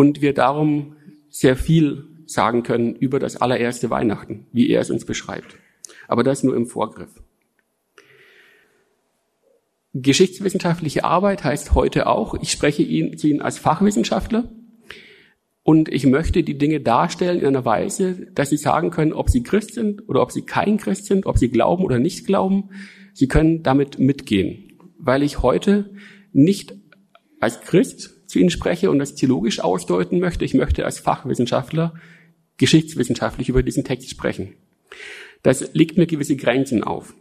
und 0.00 0.22
wir 0.22 0.32
darum 0.32 0.96
sehr 1.28 1.56
viel 1.56 2.06
sagen 2.24 2.62
können 2.62 2.96
über 2.96 3.18
das 3.18 3.36
allererste 3.36 3.90
Weihnachten, 3.90 4.46
wie 4.50 4.70
er 4.70 4.80
es 4.80 4.90
uns 4.90 5.04
beschreibt. 5.04 5.58
Aber 6.08 6.22
das 6.24 6.42
nur 6.42 6.56
im 6.56 6.64
Vorgriff. 6.64 7.10
Geschichtswissenschaftliche 9.92 11.04
Arbeit 11.04 11.44
heißt 11.44 11.74
heute 11.74 12.06
auch, 12.06 12.34
ich 12.40 12.50
spreche 12.50 12.82
ihn, 12.82 13.18
zu 13.18 13.26
Ihnen 13.26 13.42
als 13.42 13.58
Fachwissenschaftler 13.58 14.50
und 15.64 15.90
ich 15.90 16.06
möchte 16.06 16.42
die 16.42 16.56
Dinge 16.56 16.80
darstellen 16.80 17.40
in 17.40 17.48
einer 17.48 17.66
Weise, 17.66 18.26
dass 18.34 18.48
Sie 18.48 18.56
sagen 18.56 18.88
können, 18.88 19.12
ob 19.12 19.28
Sie 19.28 19.42
Christ 19.42 19.74
sind 19.74 20.08
oder 20.08 20.22
ob 20.22 20.32
Sie 20.32 20.46
kein 20.46 20.78
Christ 20.78 21.04
sind, 21.04 21.26
ob 21.26 21.36
Sie 21.36 21.50
glauben 21.50 21.84
oder 21.84 21.98
nicht 21.98 22.24
glauben. 22.24 22.70
Sie 23.12 23.28
können 23.28 23.62
damit 23.62 23.98
mitgehen, 23.98 24.78
weil 24.96 25.22
ich 25.22 25.42
heute 25.42 25.90
nicht 26.32 26.74
als 27.38 27.60
Christ 27.60 28.19
zu 28.30 28.38
Ihnen 28.38 28.50
spreche 28.50 28.90
und 28.90 28.98
das 28.98 29.14
theologisch 29.14 29.60
ausdeuten 29.60 30.20
möchte. 30.20 30.44
Ich 30.44 30.54
möchte 30.54 30.84
als 30.84 30.98
Fachwissenschaftler 30.98 31.94
geschichtswissenschaftlich 32.56 33.48
über 33.48 33.62
diesen 33.62 33.84
Text 33.84 34.08
sprechen. 34.10 34.54
Das 35.42 35.74
legt 35.74 35.96
mir 35.96 36.06
gewisse 36.06 36.36
Grenzen 36.36 36.84
auf. 36.84 37.14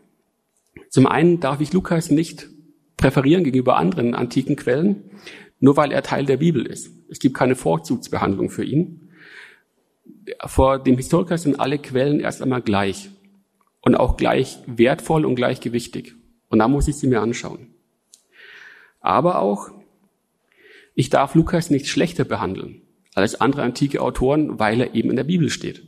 Zum 0.89 1.07
einen 1.07 1.39
darf 1.39 1.61
ich 1.61 1.73
Lukas 1.73 2.11
nicht 2.11 2.47
präferieren 2.97 3.43
gegenüber 3.43 3.77
anderen 3.77 4.13
antiken 4.13 4.55
Quellen, 4.55 5.03
nur 5.59 5.77
weil 5.77 5.91
er 5.91 6.03
Teil 6.03 6.25
der 6.25 6.37
Bibel 6.37 6.65
ist. 6.65 6.91
Es 7.09 7.19
gibt 7.19 7.35
keine 7.35 7.55
Vorzugsbehandlung 7.55 8.49
für 8.49 8.63
ihn. 8.63 9.09
Vor 10.45 10.79
dem 10.79 10.97
Historiker 10.97 11.37
sind 11.37 11.59
alle 11.59 11.79
Quellen 11.79 12.19
erst 12.19 12.41
einmal 12.41 12.61
gleich 12.61 13.09
und 13.81 13.95
auch 13.95 14.17
gleich 14.17 14.59
wertvoll 14.67 15.25
und 15.25 15.35
gleichgewichtig. 15.35 16.15
Und 16.49 16.59
da 16.59 16.67
muss 16.67 16.87
ich 16.87 16.97
sie 16.97 17.07
mir 17.07 17.21
anschauen. 17.21 17.73
Aber 18.99 19.39
auch, 19.39 19.71
ich 20.99 21.09
darf 21.09 21.33
Lukas 21.33 21.69
nicht 21.69 21.87
schlechter 21.87 22.25
behandeln 22.25 22.81
als 23.13 23.39
andere 23.39 23.61
antike 23.63 24.01
Autoren, 24.01 24.59
weil 24.59 24.81
er 24.81 24.95
eben 24.95 25.09
in 25.09 25.15
der 25.15 25.23
Bibel 25.23 25.49
steht. 25.49 25.81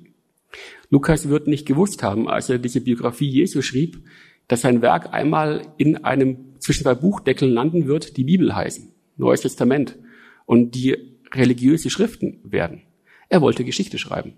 Lukas 0.90 1.28
wird 1.28 1.48
nicht 1.48 1.66
gewusst 1.66 2.02
haben, 2.02 2.30
als 2.30 2.50
er 2.50 2.60
diese 2.60 2.80
Biografie 2.80 3.28
Jesu 3.28 3.62
schrieb, 3.62 4.08
dass 4.48 4.62
sein 4.62 4.82
Werk 4.82 5.14
einmal 5.14 5.64
in 5.76 6.06
einem 6.06 6.56
zwischen 6.60 6.84
zwei 6.84 6.96
Buchdeckeln 6.96 7.52
landen 7.52 7.88
wird, 7.88 8.16
die 8.16 8.24
Bibel 8.24 8.56
heißen, 8.56 8.90
Neues 9.18 9.42
Testament, 9.42 9.98
und 10.46 10.76
die 10.76 10.96
religiöse 11.34 11.90
Schriften 11.90 12.40
werden. 12.44 12.84
Er 13.28 13.42
wollte 13.42 13.66
Geschichte 13.66 13.98
schreiben. 13.98 14.36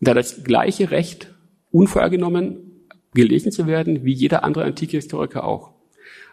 Und 0.00 0.08
er 0.08 0.12
hat 0.12 0.16
das 0.16 0.44
gleiche 0.44 0.92
Recht, 0.92 1.34
unvorgenommen 1.70 2.88
gelesen 3.12 3.52
zu 3.52 3.66
werden, 3.66 4.02
wie 4.06 4.14
jeder 4.14 4.44
andere 4.44 4.64
antike 4.64 4.96
Historiker 4.96 5.44
auch. 5.44 5.72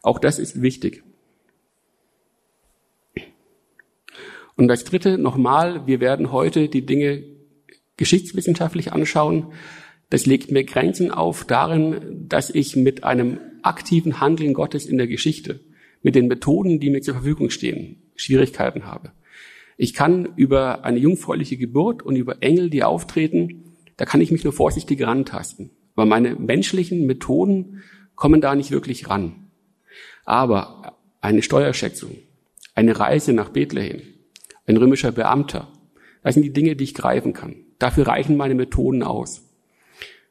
Auch 0.03 0.19
das 0.19 0.39
ist 0.39 0.61
wichtig. 0.61 1.03
Und 4.55 4.67
das 4.67 4.83
Dritte 4.83 5.17
nochmal, 5.17 5.87
wir 5.87 5.99
werden 5.99 6.31
heute 6.31 6.67
die 6.69 6.85
Dinge 6.85 7.23
geschichtswissenschaftlich 7.97 8.91
anschauen. 8.91 9.47
Das 10.09 10.25
legt 10.25 10.51
mir 10.51 10.63
Grenzen 10.63 11.11
auf 11.11 11.45
darin, 11.45 12.25
dass 12.27 12.49
ich 12.49 12.75
mit 12.75 13.03
einem 13.03 13.39
aktiven 13.61 14.19
Handeln 14.19 14.53
Gottes 14.53 14.85
in 14.85 14.97
der 14.97 15.07
Geschichte, 15.07 15.61
mit 16.01 16.15
den 16.15 16.27
Methoden, 16.27 16.79
die 16.79 16.89
mir 16.89 17.01
zur 17.01 17.13
Verfügung 17.13 17.49
stehen, 17.49 18.01
Schwierigkeiten 18.15 18.85
habe. 18.85 19.11
Ich 19.77 19.93
kann 19.93 20.29
über 20.35 20.83
eine 20.83 20.99
jungfräuliche 20.99 21.57
Geburt 21.57 22.03
und 22.03 22.15
über 22.15 22.41
Engel, 22.41 22.69
die 22.69 22.83
auftreten, 22.83 23.73
da 23.97 24.05
kann 24.05 24.21
ich 24.21 24.31
mich 24.31 24.43
nur 24.43 24.53
vorsichtig 24.53 25.01
rantasten. 25.05 25.69
Aber 25.95 26.05
meine 26.05 26.35
menschlichen 26.35 27.05
Methoden 27.05 27.83
kommen 28.15 28.41
da 28.41 28.55
nicht 28.55 28.71
wirklich 28.71 29.09
ran. 29.09 29.51
Aber 30.25 30.97
eine 31.19 31.41
Steuerschätzung, 31.41 32.15
eine 32.73 32.99
Reise 32.99 33.33
nach 33.33 33.49
Bethlehem, 33.49 34.01
ein 34.65 34.77
römischer 34.77 35.11
Beamter, 35.11 35.67
das 36.23 36.35
sind 36.35 36.43
die 36.43 36.53
Dinge, 36.53 36.75
die 36.75 36.83
ich 36.83 36.93
greifen 36.93 37.33
kann. 37.33 37.55
Dafür 37.79 38.07
reichen 38.07 38.37
meine 38.37 38.55
Methoden 38.55 39.03
aus. 39.03 39.41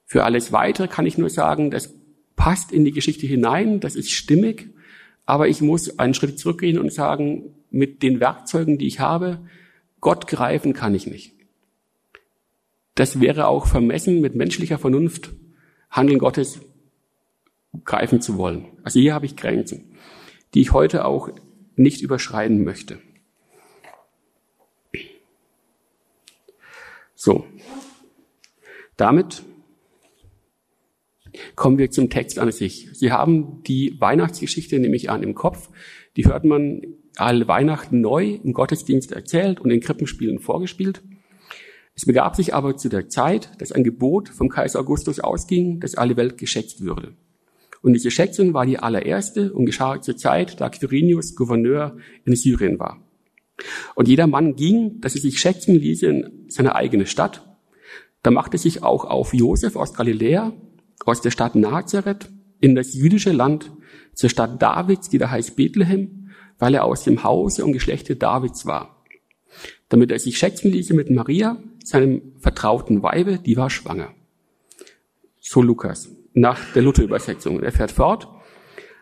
Für 0.06 0.24
alles 0.24 0.52
Weitere 0.52 0.88
kann 0.88 1.06
ich 1.06 1.18
nur 1.18 1.30
sagen, 1.30 1.70
das 1.70 1.94
passt 2.36 2.72
in 2.72 2.84
die 2.84 2.92
Geschichte 2.92 3.26
hinein, 3.26 3.80
das 3.80 3.96
ist 3.96 4.10
stimmig, 4.10 4.70
aber 5.26 5.48
ich 5.48 5.60
muss 5.60 5.98
einen 5.98 6.14
Schritt 6.14 6.38
zurückgehen 6.38 6.78
und 6.78 6.92
sagen, 6.92 7.54
mit 7.70 8.02
den 8.02 8.20
Werkzeugen, 8.20 8.78
die 8.78 8.86
ich 8.86 9.00
habe, 9.00 9.40
Gott 10.00 10.26
greifen 10.26 10.72
kann 10.72 10.94
ich 10.94 11.06
nicht. 11.06 11.34
Das 12.94 13.20
wäre 13.20 13.46
auch 13.46 13.66
vermessen, 13.66 14.20
mit 14.20 14.34
menschlicher 14.34 14.78
Vernunft 14.78 15.32
Handeln 15.90 16.18
Gottes 16.18 16.60
greifen 17.84 18.20
zu 18.20 18.36
wollen. 18.36 18.66
Also 18.82 19.00
hier 19.00 19.14
habe 19.14 19.26
ich 19.26 19.36
Grenzen, 19.36 19.92
die 20.54 20.60
ich 20.60 20.72
heute 20.72 21.04
auch 21.04 21.30
nicht 21.76 22.00
überschreiten 22.00 22.64
möchte. 22.64 22.98
So. 27.22 27.44
Damit 28.96 29.42
Kommen 31.54 31.76
wir 31.78 31.90
zum 31.90 32.08
Text 32.08 32.38
an 32.38 32.50
sich. 32.50 32.88
Sie 32.94 33.12
haben 33.12 33.62
die 33.62 34.00
Weihnachtsgeschichte, 34.00 34.80
nehme 34.80 34.96
ich 34.96 35.10
an, 35.10 35.22
im 35.22 35.34
Kopf. 35.34 35.68
Die 36.16 36.24
hört 36.24 36.44
man 36.44 36.80
alle 37.16 37.46
Weihnachten 37.46 38.00
neu 38.00 38.40
im 38.42 38.52
Gottesdienst 38.52 39.12
erzählt 39.12 39.60
und 39.60 39.70
in 39.70 39.80
Krippenspielen 39.80 40.40
vorgespielt. 40.40 41.02
Es 41.94 42.06
begab 42.06 42.34
sich 42.34 42.52
aber 42.52 42.76
zu 42.76 42.88
der 42.88 43.08
Zeit, 43.10 43.50
dass 43.60 43.70
ein 43.70 43.84
Gebot 43.84 44.30
vom 44.30 44.48
Kaiser 44.48 44.80
Augustus 44.80 45.20
ausging, 45.20 45.78
dass 45.78 45.94
alle 45.94 46.16
Welt 46.16 46.36
geschätzt 46.36 46.80
würde. 46.80 47.14
Und 47.82 47.92
diese 47.92 48.10
Schätzung 48.10 48.54
war 48.54 48.66
die 48.66 48.78
allererste 48.78 49.52
und 49.52 49.66
geschah 49.66 50.00
zur 50.00 50.16
Zeit, 50.16 50.60
da 50.60 50.70
Quirinius 50.70 51.36
Gouverneur 51.36 51.96
in 52.24 52.34
Syrien 52.34 52.80
war. 52.80 53.09
Und 53.94 54.08
jeder 54.08 54.26
Mann 54.26 54.56
ging, 54.56 55.00
dass 55.00 55.14
er 55.14 55.20
sich 55.20 55.40
schätzen 55.40 55.74
ließe 55.74 56.06
in 56.06 56.44
seine 56.48 56.74
eigene 56.74 57.06
Stadt. 57.06 57.46
Da 58.22 58.30
machte 58.30 58.58
sich 58.58 58.82
auch 58.82 59.04
auf 59.04 59.32
Josef 59.32 59.76
aus 59.76 59.94
Galiläa, 59.94 60.52
aus 61.04 61.20
der 61.20 61.30
Stadt 61.30 61.54
Nazareth 61.54 62.28
in 62.60 62.74
das 62.74 62.94
jüdische 62.94 63.32
Land 63.32 63.70
zur 64.14 64.28
Stadt 64.28 64.60
Davids, 64.60 65.08
die 65.08 65.18
da 65.18 65.30
heißt 65.30 65.56
Bethlehem, 65.56 66.30
weil 66.58 66.74
er 66.74 66.84
aus 66.84 67.04
dem 67.04 67.24
Hause 67.24 67.64
und 67.64 67.72
Geschlechte 67.72 68.16
Davids 68.16 68.66
war. 68.66 69.04
Damit 69.88 70.10
er 70.10 70.18
sich 70.18 70.38
schätzen 70.38 70.70
ließe 70.70 70.94
mit 70.94 71.10
Maria, 71.10 71.56
seinem 71.82 72.34
vertrauten 72.38 73.02
Weibe, 73.02 73.38
die 73.38 73.56
war 73.56 73.70
schwanger. 73.70 74.12
So 75.40 75.62
Lukas, 75.62 76.10
nach 76.34 76.72
der 76.74 76.82
Luther-Übersetzung. 76.82 77.60
Er 77.60 77.72
fährt 77.72 77.90
fort. 77.90 78.28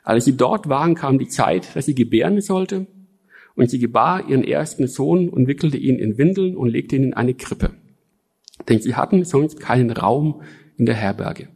Als 0.03 0.25
sie 0.25 0.37
dort 0.37 0.69
waren, 0.69 0.95
kam 0.95 1.19
die 1.19 1.29
Zeit, 1.29 1.75
dass 1.77 1.87
sie 1.87 1.95
gebären 1.95 2.41
sollte. 2.41 2.87
Und 3.59 3.71
sie 3.71 3.81
gebar 3.81 4.29
ihren 4.29 4.45
ersten 4.45 4.87
Sohn 4.87 5.29
und 5.29 5.49
wickelte 5.49 5.79
ihn 5.79 5.99
in 5.99 6.17
Windeln 6.17 6.57
und 6.57 6.69
legte 6.69 6.95
ihn 6.95 7.03
in 7.03 7.15
eine 7.15 7.35
Krippe. 7.35 7.73
Denn 8.69 8.81
sie 8.81 8.95
hatten 8.95 9.25
sonst 9.25 9.59
keinen 9.59 9.91
Raum 9.91 10.43
in 10.77 10.87
der 10.87 10.95
Herberge. 10.95 11.49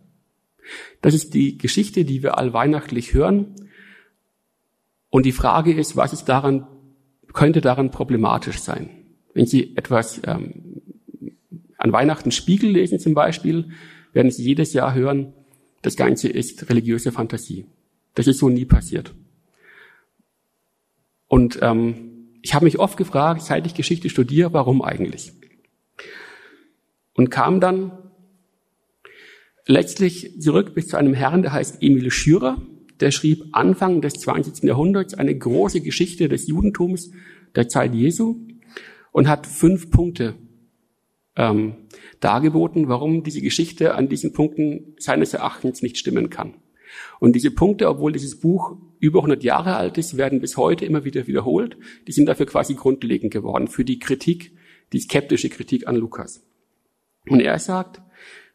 Das 1.01 1.15
ist 1.15 1.33
die 1.33 1.59
Geschichte, 1.59 2.05
die 2.05 2.25
wir 2.25 2.39
allweihnachtlich 2.39 3.15
hören. 3.15 3.55
Und 5.11 5.27
die 5.27 5.31
Frage 5.31 5.73
ist, 5.73 5.95
was 5.95 6.13
ist 6.13 6.25
daran, 6.25 6.67
könnte 7.33 7.61
daran 7.61 7.93
problematisch 7.93 8.59
sein? 8.59 8.91
Wenn 9.33 9.47
Sie 9.47 9.77
etwas 9.77 10.21
ähm, 10.27 10.83
an 11.79 11.93
Weihnachten 11.93 12.33
Spiegel 12.33 12.71
lesen 12.71 12.99
zum 12.99 13.15
Beispiel, 13.15 13.71
werden 14.13 14.33
Sie 14.33 14.43
jedes 14.43 14.73
Jahr 14.73 14.93
hören, 14.93 15.35
das 15.83 15.95
Ganze 15.95 16.29
ist 16.29 16.69
religiöse 16.69 17.13
Fantasie. 17.13 17.67
Das 18.15 18.27
ist 18.27 18.39
so 18.39 18.49
nie 18.49 18.65
passiert. 18.65 19.15
Und 21.33 21.61
ähm, 21.63 22.29
ich 22.43 22.53
habe 22.53 22.67
mich 22.67 22.79
oft 22.79 22.99
gefragt, 22.99 23.41
seit 23.41 23.67
ich 23.67 23.73
Geschichte 23.73 24.11
studiere, 24.11 24.53
warum 24.53 24.83
eigentlich? 24.83 25.33
Und 27.15 27.31
kam 27.31 27.59
dann 27.59 27.91
letztlich 29.67 30.39
zurück 30.43 30.75
bis 30.75 30.89
zu 30.89 30.99
einem 30.99 31.15
Herrn, 31.15 31.41
der 31.41 31.55
heißt 31.55 31.79
Emil 31.83 32.11
Schürer. 32.11 32.61
Der 33.01 33.13
schrieb 33.13 33.45
Anfang 33.53 34.03
des 34.03 34.13
20. 34.13 34.63
Jahrhunderts 34.65 35.15
eine 35.15 35.35
große 35.35 35.81
Geschichte 35.81 36.29
des 36.29 36.49
Judentums 36.49 37.13
der 37.57 37.67
Zeit 37.67 37.95
Jesu 37.95 38.37
und 39.11 39.27
hat 39.27 39.47
fünf 39.47 39.91
Punkte 39.91 40.35
ähm, 41.37 41.77
dargeboten, 42.21 42.89
warum 42.89 43.23
diese 43.23 43.41
Geschichte 43.41 43.95
an 43.95 44.11
diesen 44.11 44.35
Punkten 44.35 44.97
seines 44.99 45.33
Erachtens 45.33 45.81
nicht 45.81 45.97
stimmen 45.97 46.29
kann. 46.29 46.57
Und 47.21 47.35
diese 47.35 47.51
Punkte, 47.51 47.89
obwohl 47.89 48.13
dieses 48.13 48.41
Buch 48.41 48.77
über 48.99 49.21
100 49.21 49.43
Jahre 49.45 49.77
alt 49.77 49.99
ist, 49.99 50.17
werden 50.17 50.41
bis 50.41 50.57
heute 50.57 50.85
immer 50.85 51.05
wieder 51.05 51.27
wiederholt. 51.27 51.77
Die 52.07 52.13
sind 52.13 52.27
dafür 52.27 52.47
quasi 52.47 52.75
grundlegend 52.75 53.33
geworden 53.33 53.69
für 53.69 53.85
die 53.85 53.99
Kritik, 53.99 54.53
die 54.93 55.01
skeptische 55.01 55.49
Kritik 55.49 55.87
an 55.89 55.97
Lukas. 55.97 56.43
Und 57.29 57.41
er 57.41 57.59
sagt, 57.59 58.01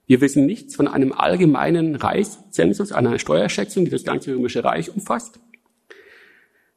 wir 0.06 0.22
wissen 0.22 0.46
nichts 0.46 0.75
von 0.75 0.88
einem 0.88 1.12
allgemeinen 1.12 1.96
Reichszensus, 1.96 2.94
einer 2.94 3.20
Steuerschätzung, 3.20 3.86
die 3.86 3.91
das 3.91 4.06
ganze 4.06 4.34
römische 4.34 4.63
Reich 4.63 4.94
umfasst. 4.94 5.39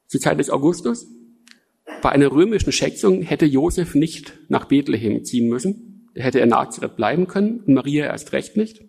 Zur 0.06 0.20
Zeit 0.20 0.40
des 0.40 0.50
Augustus. 0.50 1.06
Bei 2.02 2.10
einer 2.10 2.32
römischen 2.32 2.72
Schätzung 2.72 3.22
hätte 3.22 3.46
Josef 3.46 3.94
nicht 3.94 4.38
nach 4.48 4.64
Bethlehem 4.64 5.24
ziehen 5.24 5.48
müssen. 5.48 6.08
Da 6.14 6.22
hätte 6.22 6.40
er 6.40 6.46
Nazareth 6.46 6.96
bleiben 6.96 7.28
können 7.28 7.60
und 7.60 7.74
Maria 7.74 8.06
erst 8.06 8.32
recht 8.32 8.56
nicht. 8.56 8.82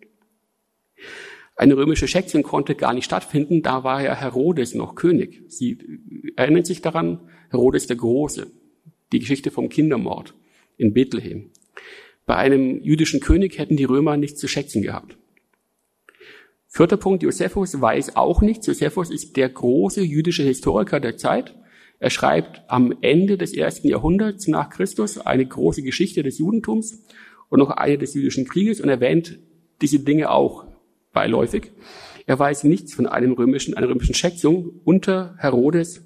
Eine 1.56 1.78
römische 1.78 2.08
Schätzung 2.08 2.44
konnte 2.44 2.76
gar 2.76 2.94
nicht 2.94 3.06
stattfinden, 3.06 3.62
da 3.62 3.84
war 3.84 4.02
ja 4.02 4.16
Herodes 4.16 4.74
noch 4.74 4.96
König. 4.96 5.44
Sie 5.48 5.78
erinnern 6.36 6.66
sich 6.66 6.82
daran, 6.82 7.20
Herodes 7.50 7.88
der 7.88 7.98
Große, 7.98 8.48
die 9.12 9.20
Geschichte 9.20 9.52
vom 9.52 9.70
Kindermord 9.70 10.34
in 10.78 10.94
Bethlehem. 10.94 11.52
Bei 12.26 12.36
einem 12.36 12.82
jüdischen 12.82 13.20
König 13.20 13.58
hätten 13.58 13.78
die 13.78 13.84
Römer 13.84 14.18
nichts 14.18 14.40
zu 14.40 14.48
schätzen 14.48 14.82
gehabt. 14.82 15.18
Vierter 16.68 16.96
Punkt, 16.96 17.24
Josephus 17.24 17.82
weiß 17.82 18.16
auch 18.16 18.42
nichts. 18.42 18.66
Josephus 18.68 19.12
ist 19.12 19.36
der 19.36 19.50
große 19.50 20.02
jüdische 20.02 20.44
Historiker 20.44 21.02
der 21.02 21.18
Zeit. 21.18 21.54
Er 22.00 22.10
schreibt 22.10 22.64
am 22.68 22.96
Ende 23.02 23.38
des 23.38 23.54
ersten 23.54 23.90
Jahrhunderts 23.90 24.48
nach 24.48 24.70
Christus 24.70 25.18
eine 25.18 25.46
große 25.46 25.84
Geschichte 25.84 26.24
des 26.24 26.40
Judentums 26.40 27.04
und 27.50 27.60
noch 27.60 27.72
eine 27.72 27.98
des 27.98 28.14
jüdischen 28.14 28.48
Krieges 28.48 28.80
und 28.80 28.88
erwähnt 28.88 29.38
diese 29.82 30.00
Dinge 30.00 30.32
auch 30.32 30.66
beiläufig. 31.14 31.72
Er 32.26 32.40
weiß 32.40 32.64
nichts 32.64 32.94
von 32.94 33.08
einem 33.08 33.34
römischen, 33.34 33.76
einer 33.76 33.90
römischen 33.90 34.16
Schätzung 34.16 34.80
unter 34.84 35.36
Herodes. 35.38 36.06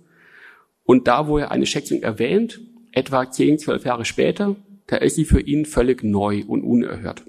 Und 0.84 1.08
da, 1.08 1.28
wo 1.28 1.38
er 1.38 1.52
eine 1.52 1.66
Schätzung 1.66 2.02
erwähnt, 2.02 2.62
etwa 2.92 3.30
zehn, 3.30 3.60
zwölf 3.60 3.86
Jahre 3.86 4.06
später, 4.06 4.56
da 4.88 4.98
ist 4.98 5.16
sie 5.16 5.26
für 5.26 5.42
ihn 5.42 5.66
völlig 5.66 6.04
neu 6.04 6.44
und 6.48 6.64
unerhört. 6.64 7.24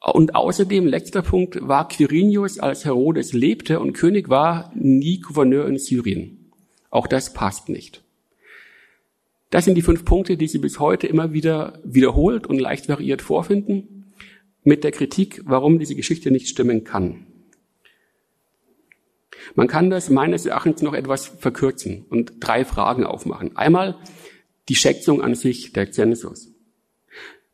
Und 0.00 0.36
außerdem, 0.36 0.86
letzter 0.86 1.22
Punkt, 1.22 1.58
war 1.66 1.88
Quirinius, 1.88 2.60
als 2.60 2.84
Herodes 2.84 3.32
lebte 3.32 3.80
und 3.80 3.92
König 3.92 4.28
war, 4.28 4.70
nie 4.74 5.20
Gouverneur 5.20 5.66
in 5.66 5.78
Syrien. 5.78 6.52
Auch 6.90 7.08
das 7.08 7.32
passt 7.32 7.68
nicht. 7.68 8.02
Das 9.50 9.64
sind 9.64 9.74
die 9.74 9.82
fünf 9.82 10.04
Punkte, 10.04 10.36
die 10.36 10.48
Sie 10.48 10.58
bis 10.58 10.78
heute 10.78 11.06
immer 11.06 11.32
wieder 11.32 11.80
wiederholt 11.84 12.46
und 12.46 12.60
leicht 12.60 12.88
variiert 12.88 13.22
vorfinden 13.22 13.95
mit 14.66 14.82
der 14.82 14.90
Kritik, 14.90 15.42
warum 15.44 15.78
diese 15.78 15.94
Geschichte 15.94 16.30
nicht 16.30 16.48
stimmen 16.48 16.82
kann. 16.82 17.26
Man 19.54 19.68
kann 19.68 19.90
das 19.90 20.10
meines 20.10 20.44
Erachtens 20.44 20.82
noch 20.82 20.92
etwas 20.92 21.26
verkürzen 21.26 22.04
und 22.10 22.34
drei 22.40 22.64
Fragen 22.64 23.04
aufmachen. 23.04 23.56
Einmal 23.56 23.96
die 24.68 24.74
Schätzung 24.74 25.22
an 25.22 25.36
sich, 25.36 25.72
der 25.72 25.92
Zensus. 25.92 26.52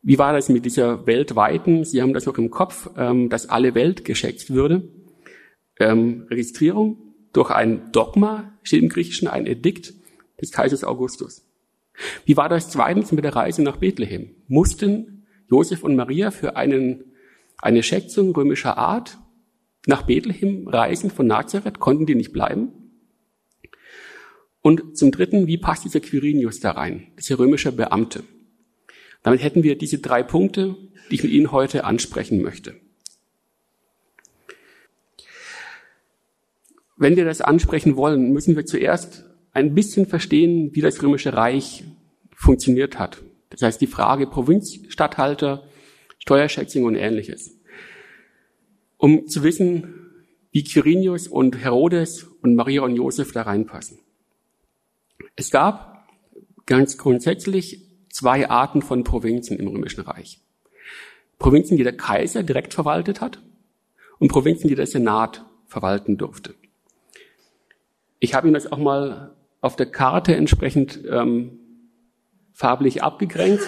Wie 0.01 0.17
war 0.17 0.33
das 0.33 0.49
mit 0.49 0.65
dieser 0.65 1.05
weltweiten, 1.05 1.85
Sie 1.85 2.01
haben 2.01 2.13
das 2.13 2.25
noch 2.25 2.39
im 2.39 2.49
Kopf, 2.49 2.89
ähm, 2.97 3.29
dass 3.29 3.47
alle 3.47 3.75
Welt 3.75 4.05
geschätzt 4.05 4.51
würde, 4.51 4.89
ähm, 5.79 6.25
Registrierung 6.31 6.97
durch 7.31 7.51
ein 7.51 7.91
Dogma, 7.91 8.57
steht 8.63 8.81
im 8.81 8.89
Griechischen 8.89 9.27
ein 9.27 9.45
Edikt 9.45 9.93
des 10.41 10.51
Kaisers 10.51 10.83
Augustus. 10.83 11.45
Wie 12.25 12.37
war 12.37 12.49
das 12.49 12.71
zweitens 12.71 13.11
mit 13.11 13.23
der 13.23 13.35
Reise 13.35 13.61
nach 13.61 13.77
Bethlehem? 13.77 14.31
Mussten 14.47 15.22
Josef 15.49 15.83
und 15.83 15.95
Maria 15.95 16.31
für 16.31 16.55
einen, 16.55 17.13
eine 17.57 17.83
Schätzung 17.83 18.35
römischer 18.35 18.77
Art 18.77 19.17
nach 19.85 20.03
Bethlehem 20.03 20.67
reisen 20.67 21.11
von 21.11 21.27
Nazareth, 21.27 21.79
konnten 21.79 22.05
die 22.05 22.15
nicht 22.15 22.31
bleiben. 22.31 22.71
Und 24.61 24.97
zum 24.97 25.11
Dritten, 25.11 25.47
wie 25.47 25.57
passt 25.57 25.83
dieser 25.83 25.99
Quirinius 25.99 26.61
da 26.61 26.71
rein, 26.71 27.07
dieser 27.19 27.37
römische 27.37 27.71
Beamte? 27.73 28.23
Damit 29.21 29.43
hätten 29.43 29.63
wir 29.63 29.77
diese 29.77 29.99
drei 29.99 30.23
Punkte, 30.23 30.75
die 31.09 31.15
ich 31.15 31.23
mit 31.23 31.33
Ihnen 31.33 31.51
heute 31.51 31.83
ansprechen 31.83 32.41
möchte. 32.41 32.75
Wenn 36.95 37.17
wir 37.17 37.25
das 37.25 37.41
ansprechen 37.41 37.97
wollen, 37.97 38.31
müssen 38.31 38.55
wir 38.55 38.65
zuerst 38.65 39.25
ein 39.51 39.75
bisschen 39.75 40.05
verstehen, 40.05 40.73
wie 40.73 40.81
das 40.81 41.01
römische 41.03 41.33
Reich 41.33 41.83
funktioniert 42.35 42.97
hat. 42.99 43.21
Das 43.53 43.61
heißt, 43.61 43.81
die 43.81 43.87
Frage 43.87 44.25
Provinzstatthalter, 44.25 45.63
Steuerschätzung 46.17 46.85
und 46.85 46.95
ähnliches. 46.95 47.55
Um 48.97 49.27
zu 49.27 49.43
wissen, 49.43 49.93
wie 50.51 50.63
Quirinius 50.63 51.27
und 51.27 51.57
Herodes 51.63 52.23
und 52.41 52.55
Maria 52.55 52.81
und 52.81 52.95
Josef 52.95 53.31
da 53.31 53.43
reinpassen. 53.43 53.99
Es 55.35 55.51
gab 55.51 56.07
ganz 56.65 56.97
grundsätzlich 56.97 57.81
zwei 58.09 58.49
Arten 58.49 58.81
von 58.81 59.03
Provinzen 59.03 59.59
im 59.59 59.67
Römischen 59.67 60.01
Reich. 60.01 60.39
Provinzen, 61.37 61.77
die 61.77 61.83
der 61.83 61.97
Kaiser 61.97 62.41
direkt 62.41 62.73
verwaltet 62.73 63.21
hat 63.21 63.39
und 64.17 64.29
Provinzen, 64.29 64.67
die 64.67 64.75
der 64.75 64.87
Senat 64.87 65.45
verwalten 65.67 66.17
durfte. 66.17 66.55
Ich 68.19 68.33
habe 68.33 68.47
Ihnen 68.47 68.55
das 68.55 68.71
auch 68.71 68.77
mal 68.77 69.35
auf 69.61 69.75
der 69.75 69.87
Karte 69.87 70.35
entsprechend 70.35 71.03
ähm, 71.07 71.59
farblich 72.53 73.03
abgegrenzt. 73.03 73.67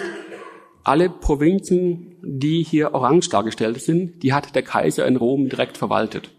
Alle 0.84 1.10
Provinzen, 1.10 2.16
die 2.22 2.62
hier 2.62 2.94
orange 2.94 3.28
dargestellt 3.28 3.80
sind, 3.80 4.22
die 4.22 4.32
hat 4.32 4.54
der 4.54 4.62
Kaiser 4.62 5.06
in 5.06 5.16
Rom 5.16 5.48
direkt 5.48 5.76
verwaltet. 5.76 6.30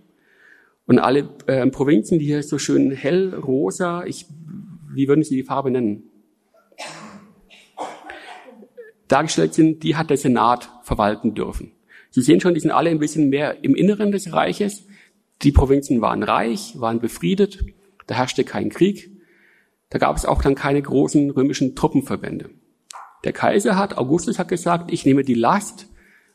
Und 0.86 1.00
alle 1.00 1.30
äh, 1.48 1.68
Provinzen, 1.68 2.18
die 2.18 2.26
hier 2.26 2.42
so 2.44 2.58
schön 2.58 2.92
hell 2.92 3.36
rosa, 3.36 4.06
ich, 4.06 4.26
wie 4.94 5.10
würden 5.10 5.24
Sie 5.24 5.36
die 5.36 5.44
Farbe 5.44 5.70
nennen? 5.70 6.04
Dargestellt 9.10 9.54
sind, 9.54 9.84
die 9.84 9.98
hat 9.98 10.10
der 10.10 10.18
Senat 10.18 10.70
verwalten 10.84 11.34
dürfen. 11.34 11.74
Sie 12.10 12.22
sehen 12.22 12.40
schon, 12.40 12.54
die 12.54 12.60
sind 12.62 12.72
alle 12.72 12.90
ein 12.90 13.00
bisschen 13.00 13.30
mehr 13.30 13.64
im 13.64 13.76
Inneren 13.76 14.12
des 14.12 14.32
Reiches. 14.32 14.88
Die 15.42 15.52
Provinzen 15.52 16.02
waren 16.02 16.24
reich, 16.24 16.80
waren 16.80 17.00
befriedet, 17.00 17.64
da 18.08 18.16
herrschte 18.16 18.44
kein 18.44 18.70
Krieg. 18.70 19.12
Da 19.89 20.00
gab 20.00 20.17
es 20.17 20.26
auch 20.26 20.41
dann 20.41 20.56
keine 20.56 20.82
großen 20.82 21.32
römischen 21.32 21.76
Truppenverbände. 21.76 22.50
Der 23.23 23.34
Kaiser 23.34 23.76
hat, 23.76 23.97
Augustus 23.97 24.39
hat 24.39 24.47
gesagt, 24.47 24.91
ich 24.91 25.06
nehme 25.06 25.23
die 25.23 25.34
Last 25.34 25.88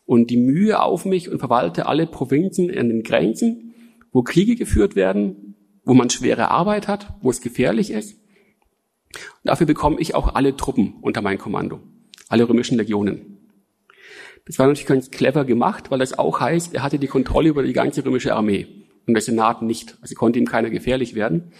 und 0.04 0.30
die 0.30 0.36
Mühe 0.36 0.80
auf 0.80 1.04
mich 1.04 1.30
und 1.30 1.38
verwalte 1.38 1.86
alle 1.86 2.06
Provinzen 2.06 2.70
in 2.70 2.88
den 2.88 3.02
Grenzen, 3.02 3.74
wo 4.10 4.22
Kriege 4.22 4.56
geführt 4.56 4.96
werden, 4.96 5.54
wo 5.84 5.94
man 5.94 6.10
schwere 6.10 6.50
Arbeit 6.50 6.88
hat, 6.88 7.14
wo 7.20 7.30
es 7.30 7.40
gefährlich 7.40 7.90
ist. 7.90 8.18
Und 9.14 9.44
dafür 9.44 9.66
bekomme 9.66 10.00
ich 10.00 10.14
auch 10.14 10.34
alle 10.34 10.56
Truppen 10.56 10.94
unter 11.02 11.22
mein 11.22 11.38
Kommando, 11.38 11.80
alle 12.28 12.48
römischen 12.48 12.78
Legionen. 12.78 13.32
Das 14.46 14.58
war 14.58 14.66
natürlich 14.66 14.86
ganz 14.86 15.10
clever 15.10 15.44
gemacht, 15.44 15.90
weil 15.90 16.00
das 16.00 16.18
auch 16.18 16.40
heißt, 16.40 16.74
er 16.74 16.82
hatte 16.82 16.98
die 16.98 17.06
Kontrolle 17.06 17.48
über 17.48 17.62
die 17.62 17.72
ganze 17.72 18.04
römische 18.04 18.34
Armee 18.34 18.66
und 19.06 19.14
der 19.14 19.22
Senat 19.22 19.62
nicht. 19.62 19.96
Also 20.00 20.14
konnte 20.14 20.38
ihm 20.38 20.46
keiner 20.46 20.70
gefährlich 20.70 21.14
werden. 21.14 21.52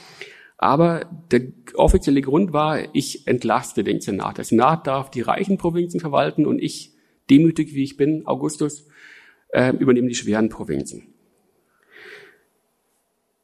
Aber 0.62 1.06
der 1.32 1.48
offizielle 1.74 2.20
Grund 2.20 2.52
war, 2.52 2.94
ich 2.94 3.26
entlaste 3.26 3.82
den 3.82 4.00
Senat. 4.00 4.38
Der 4.38 4.44
Senat 4.44 4.86
darf 4.86 5.10
die 5.10 5.20
reichen 5.20 5.58
Provinzen 5.58 5.98
verwalten 5.98 6.46
und 6.46 6.62
ich, 6.62 6.92
demütig 7.28 7.74
wie 7.74 7.82
ich 7.82 7.96
bin, 7.96 8.28
Augustus, 8.28 8.86
äh, 9.48 9.74
übernehme 9.74 10.06
die 10.06 10.14
schweren 10.14 10.50
Provinzen. 10.50 11.08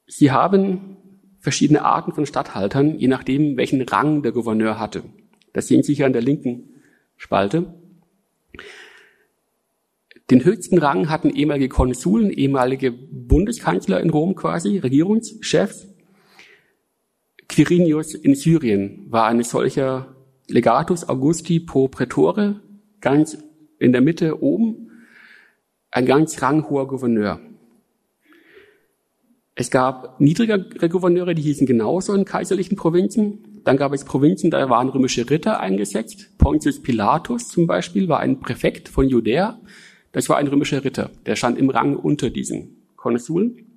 Sie 0.06 0.30
haben 0.30 0.96
verschiedene 1.40 1.84
Arten 1.84 2.12
von 2.12 2.24
Statthaltern, 2.24 3.00
je 3.00 3.08
nachdem, 3.08 3.56
welchen 3.56 3.82
Rang 3.82 4.22
der 4.22 4.30
Gouverneur 4.30 4.78
hatte. 4.78 5.02
Das 5.52 5.66
sehen 5.66 5.82
Sie 5.82 5.94
hier 5.94 6.06
an 6.06 6.12
der 6.12 6.22
linken 6.22 6.68
Spalte. 7.16 7.74
Den 10.30 10.44
höchsten 10.44 10.78
Rang 10.78 11.08
hatten 11.08 11.30
ehemalige 11.30 11.68
Konsuln, 11.68 12.30
ehemalige 12.30 12.92
Bundeskanzler 12.92 14.00
in 14.00 14.10
Rom 14.10 14.36
quasi, 14.36 14.78
Regierungschefs. 14.78 15.88
Quirinius 17.48 18.14
in 18.14 18.34
Syrien 18.34 19.06
war 19.08 19.26
ein 19.26 19.42
solcher 19.42 20.14
Legatus 20.46 21.08
Augusti 21.08 21.60
pro 21.60 21.88
Prätore, 21.88 22.60
ganz 23.00 23.38
in 23.78 23.92
der 23.92 24.00
Mitte 24.00 24.42
oben, 24.42 24.90
ein 25.90 26.06
ganz 26.06 26.40
ranghoher 26.42 26.86
Gouverneur. 26.86 27.40
Es 29.54 29.70
gab 29.70 30.20
niedrigere 30.20 30.88
Gouverneure, 30.88 31.34
die 31.34 31.42
hießen 31.42 31.66
genauso 31.66 32.14
in 32.14 32.24
kaiserlichen 32.24 32.76
Provinzen. 32.76 33.60
Dann 33.64 33.76
gab 33.76 33.92
es 33.92 34.04
Provinzen, 34.04 34.52
da 34.52 34.70
waren 34.70 34.88
römische 34.88 35.28
Ritter 35.28 35.58
eingesetzt. 35.58 36.38
Pontius 36.38 36.80
Pilatus 36.80 37.48
zum 37.48 37.66
Beispiel 37.66 38.08
war 38.08 38.20
ein 38.20 38.38
Präfekt 38.38 38.88
von 38.88 39.08
Judäa. 39.08 39.58
Das 40.12 40.28
war 40.28 40.36
ein 40.36 40.46
römischer 40.46 40.84
Ritter. 40.84 41.10
Der 41.26 41.34
stand 41.34 41.58
im 41.58 41.70
Rang 41.70 41.96
unter 41.96 42.30
diesen 42.30 42.76
Konsuln. 42.94 43.67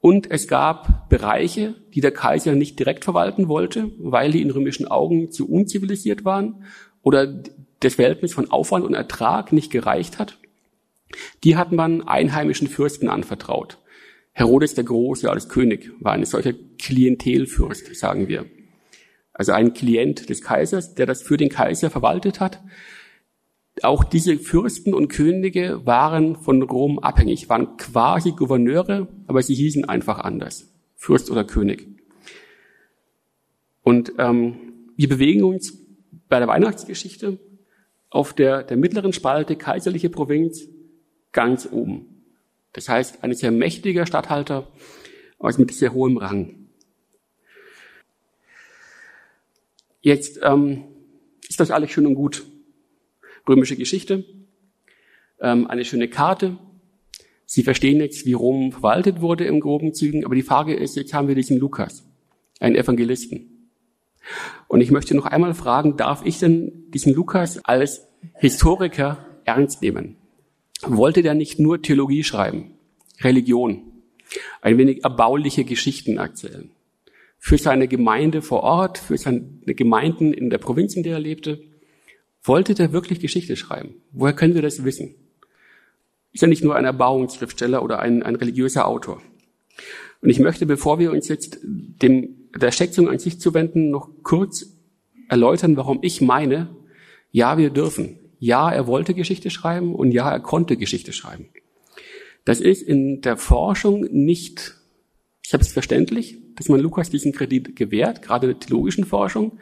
Und 0.00 0.30
es 0.30 0.48
gab 0.48 1.10
Bereiche, 1.10 1.74
die 1.94 2.00
der 2.00 2.12
Kaiser 2.12 2.54
nicht 2.54 2.78
direkt 2.78 3.04
verwalten 3.04 3.48
wollte, 3.48 3.92
weil 3.98 4.32
die 4.32 4.40
in 4.40 4.50
römischen 4.50 4.88
Augen 4.88 5.30
zu 5.30 5.48
unzivilisiert 5.48 6.24
waren 6.24 6.64
oder 7.02 7.42
das 7.80 7.94
Verhältnis 7.94 8.32
von 8.32 8.50
Aufwand 8.50 8.84
und 8.84 8.94
Ertrag 8.94 9.52
nicht 9.52 9.70
gereicht 9.70 10.18
hat. 10.18 10.38
Die 11.44 11.56
hat 11.56 11.72
man 11.72 12.06
einheimischen 12.06 12.68
Fürsten 12.68 13.08
anvertraut. 13.08 13.78
Herodes 14.32 14.74
der 14.74 14.84
Große 14.84 15.30
als 15.30 15.48
König 15.48 15.90
war 16.00 16.12
eine 16.12 16.26
solche 16.26 16.54
Klientelfürst, 16.54 17.94
sagen 17.94 18.28
wir. 18.28 18.46
Also 19.32 19.52
ein 19.52 19.74
Klient 19.74 20.28
des 20.28 20.42
Kaisers, 20.42 20.94
der 20.94 21.06
das 21.06 21.22
für 21.22 21.36
den 21.36 21.48
Kaiser 21.48 21.90
verwaltet 21.90 22.40
hat. 22.40 22.60
Auch 23.82 24.04
diese 24.04 24.36
Fürsten 24.38 24.92
und 24.92 25.08
Könige 25.08 25.86
waren 25.86 26.36
von 26.36 26.62
Rom 26.62 26.98
abhängig, 26.98 27.48
waren 27.48 27.76
quasi 27.76 28.32
Gouverneure, 28.32 29.08
aber 29.26 29.42
sie 29.42 29.54
hießen 29.54 29.86
einfach 29.86 30.18
anders. 30.18 30.70
Fürst 30.96 31.30
oder 31.30 31.44
König. 31.44 31.88
Und 33.82 34.12
ähm, 34.18 34.56
wir 34.96 35.08
bewegen 35.08 35.44
uns 35.44 35.78
bei 36.28 36.38
der 36.38 36.48
Weihnachtsgeschichte 36.48 37.38
auf 38.10 38.34
der, 38.34 38.62
der 38.62 38.76
mittleren 38.76 39.12
Spalte 39.12 39.56
kaiserliche 39.56 40.10
Provinz 40.10 40.68
ganz 41.32 41.68
oben. 41.70 42.22
Das 42.72 42.88
heißt, 42.88 43.24
ein 43.24 43.34
sehr 43.34 43.50
mächtiger 43.50 44.04
Statthalter, 44.06 44.68
aber 45.38 45.58
mit 45.58 45.72
sehr 45.72 45.92
hohem 45.92 46.18
Rang. 46.18 46.68
Jetzt 50.02 50.40
ähm, 50.42 50.84
ist 51.48 51.60
das 51.60 51.70
alles 51.70 51.90
schön 51.90 52.06
und 52.06 52.14
gut. 52.14 52.44
Römische 53.48 53.76
Geschichte, 53.76 54.24
ähm, 55.40 55.66
eine 55.66 55.84
schöne 55.84 56.08
Karte. 56.08 56.58
Sie 57.46 57.62
verstehen 57.62 58.00
jetzt, 58.00 58.26
wie 58.26 58.32
Rom 58.32 58.72
verwaltet 58.72 59.20
wurde 59.20 59.44
im 59.44 59.60
groben 59.60 59.94
Zügen, 59.94 60.24
aber 60.24 60.34
die 60.34 60.42
Frage 60.42 60.74
ist, 60.74 60.96
jetzt 60.96 61.14
haben 61.14 61.28
wir 61.28 61.34
diesen 61.34 61.58
Lukas, 61.58 62.04
einen 62.60 62.76
Evangelisten. 62.76 63.70
Und 64.68 64.80
ich 64.80 64.90
möchte 64.90 65.16
noch 65.16 65.26
einmal 65.26 65.54
fragen, 65.54 65.96
darf 65.96 66.24
ich 66.24 66.38
denn 66.38 66.90
diesen 66.90 67.14
Lukas 67.14 67.64
als 67.64 68.06
Historiker 68.34 69.26
ernst 69.44 69.82
nehmen? 69.82 70.16
wollte 70.82 71.22
der 71.22 71.34
nicht 71.34 71.58
nur 71.58 71.82
Theologie 71.82 72.24
schreiben, 72.24 72.72
Religion, 73.20 73.82
ein 74.62 74.78
wenig 74.78 75.04
erbauliche 75.04 75.64
Geschichten 75.64 76.18
erzählen. 76.18 76.70
Für 77.38 77.58
seine 77.58 77.88
Gemeinde 77.88 78.42
vor 78.42 78.62
Ort, 78.62 78.98
für 78.98 79.16
seine 79.16 79.42
Gemeinden 79.66 80.32
in 80.32 80.50
der 80.50 80.58
Provinz, 80.58 80.94
in 80.94 81.02
der 81.02 81.14
er 81.14 81.20
lebte, 81.20 81.62
wollte 82.42 82.74
der 82.74 82.92
wirklich 82.92 83.20
Geschichte 83.20 83.56
schreiben. 83.56 83.94
Woher 84.12 84.34
können 84.34 84.54
wir 84.54 84.62
das 84.62 84.84
wissen? 84.84 85.14
Ist 86.32 86.42
er 86.42 86.48
nicht 86.48 86.64
nur 86.64 86.76
ein 86.76 86.84
Erbauungsschriftsteller 86.84 87.82
oder 87.82 87.98
ein, 87.98 88.22
ein 88.22 88.36
religiöser 88.36 88.86
Autor? 88.86 89.20
Und 90.22 90.30
ich 90.30 90.38
möchte, 90.38 90.66
bevor 90.66 90.98
wir 90.98 91.10
uns 91.12 91.28
jetzt 91.28 91.58
dem, 91.62 92.50
der 92.54 92.72
Schätzung 92.72 93.08
an 93.08 93.18
sich 93.18 93.40
zuwenden, 93.40 93.90
noch 93.90 94.10
kurz 94.22 94.66
erläutern, 95.28 95.76
warum 95.76 95.98
ich 96.02 96.20
meine, 96.20 96.74
ja, 97.32 97.58
wir 97.58 97.70
dürfen 97.70 98.20
ja, 98.40 98.72
er 98.72 98.86
wollte 98.86 99.14
Geschichte 99.14 99.50
schreiben 99.50 99.94
und 99.94 100.12
ja, 100.12 100.28
er 100.28 100.40
konnte 100.40 100.78
Geschichte 100.78 101.12
schreiben. 101.12 101.50
Das 102.46 102.58
ist 102.58 102.82
in 102.82 103.20
der 103.20 103.36
Forschung 103.36 104.06
nicht 104.10 104.76
selbstverständlich, 105.46 106.38
dass 106.56 106.70
man 106.70 106.80
Lukas 106.80 107.10
diesen 107.10 107.32
Kredit 107.32 107.76
gewährt, 107.76 108.22
gerade 108.22 108.46
in 108.46 108.52
der 108.54 108.60
theologischen 108.60 109.04
Forschung. 109.04 109.58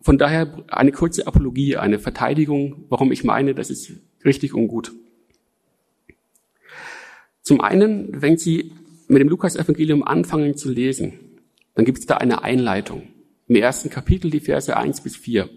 Von 0.00 0.18
daher 0.18 0.64
eine 0.68 0.92
kurze 0.92 1.26
Apologie, 1.26 1.76
eine 1.76 1.98
Verteidigung, 1.98 2.84
warum 2.88 3.12
ich 3.12 3.24
meine, 3.24 3.54
das 3.54 3.70
ist 3.70 3.92
richtig 4.24 4.54
und 4.54 4.68
gut. 4.68 4.92
Zum 7.42 7.60
einen, 7.60 8.20
wenn 8.20 8.36
Sie 8.36 8.72
mit 9.08 9.20
dem 9.20 9.28
Lukas-Evangelium 9.28 10.04
anfangen 10.04 10.56
zu 10.56 10.70
lesen, 10.70 11.14
dann 11.74 11.84
gibt 11.84 11.98
es 11.98 12.06
da 12.06 12.18
eine 12.18 12.42
Einleitung. 12.42 13.04
Im 13.46 13.56
ersten 13.56 13.88
Kapitel 13.88 14.30
die 14.30 14.40
Verse 14.40 14.76
1 14.76 15.00
bis 15.00 15.16
4. 15.16 15.48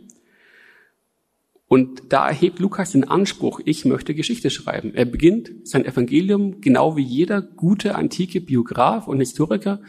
Und 1.67 2.04
da 2.10 2.27
erhebt 2.27 2.60
Lukas 2.60 2.91
den 2.91 3.06
Anspruch, 3.06 3.62
ich 3.63 3.86
möchte 3.86 4.13
Geschichte 4.13 4.49
schreiben. 4.49 4.93
Er 4.93 5.06
beginnt 5.06 5.51
sein 5.63 5.86
Evangelium 5.86 6.62
genau 6.62 6.97
wie 6.97 7.04
jeder 7.04 7.41
gute 7.41 7.95
antike 7.95 8.41
Biograf 8.41 9.08
und 9.08 9.19
Historiker 9.19 9.82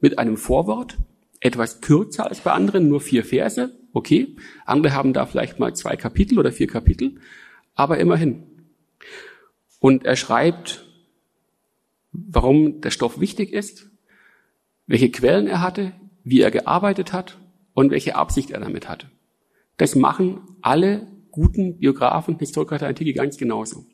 mit 0.00 0.18
einem 0.18 0.36
Vorwort, 0.36 0.98
etwas 1.40 1.80
kürzer 1.80 2.26
als 2.28 2.40
bei 2.40 2.52
anderen, 2.52 2.88
nur 2.88 3.00
vier 3.00 3.24
Verse, 3.24 3.72
okay. 3.98 4.36
Andere 4.64 4.94
haben 4.94 5.12
da 5.12 5.26
vielleicht 5.26 5.58
mal 5.58 5.74
zwei 5.74 5.96
Kapitel 5.96 6.38
oder 6.38 6.52
vier 6.52 6.66
Kapitel, 6.66 7.20
aber 7.74 7.98
immerhin. 7.98 8.44
Und 9.80 10.04
er 10.04 10.16
schreibt, 10.16 10.84
warum 12.12 12.80
der 12.80 12.90
Stoff 12.90 13.20
wichtig 13.20 13.52
ist, 13.52 13.90
welche 14.86 15.10
Quellen 15.10 15.46
er 15.46 15.60
hatte, 15.60 15.92
wie 16.24 16.40
er 16.40 16.50
gearbeitet 16.50 17.12
hat 17.12 17.38
und 17.74 17.90
welche 17.90 18.16
Absicht 18.16 18.50
er 18.50 18.60
damit 18.60 18.88
hatte. 18.88 19.08
Das 19.76 19.94
machen 19.94 20.40
alle 20.62 21.06
guten 21.30 21.78
Biografen, 21.78 22.38
Historiker 22.38 22.78
der 22.78 22.88
Antike 22.88 23.12
ganz 23.12 23.36
genauso. 23.36 23.86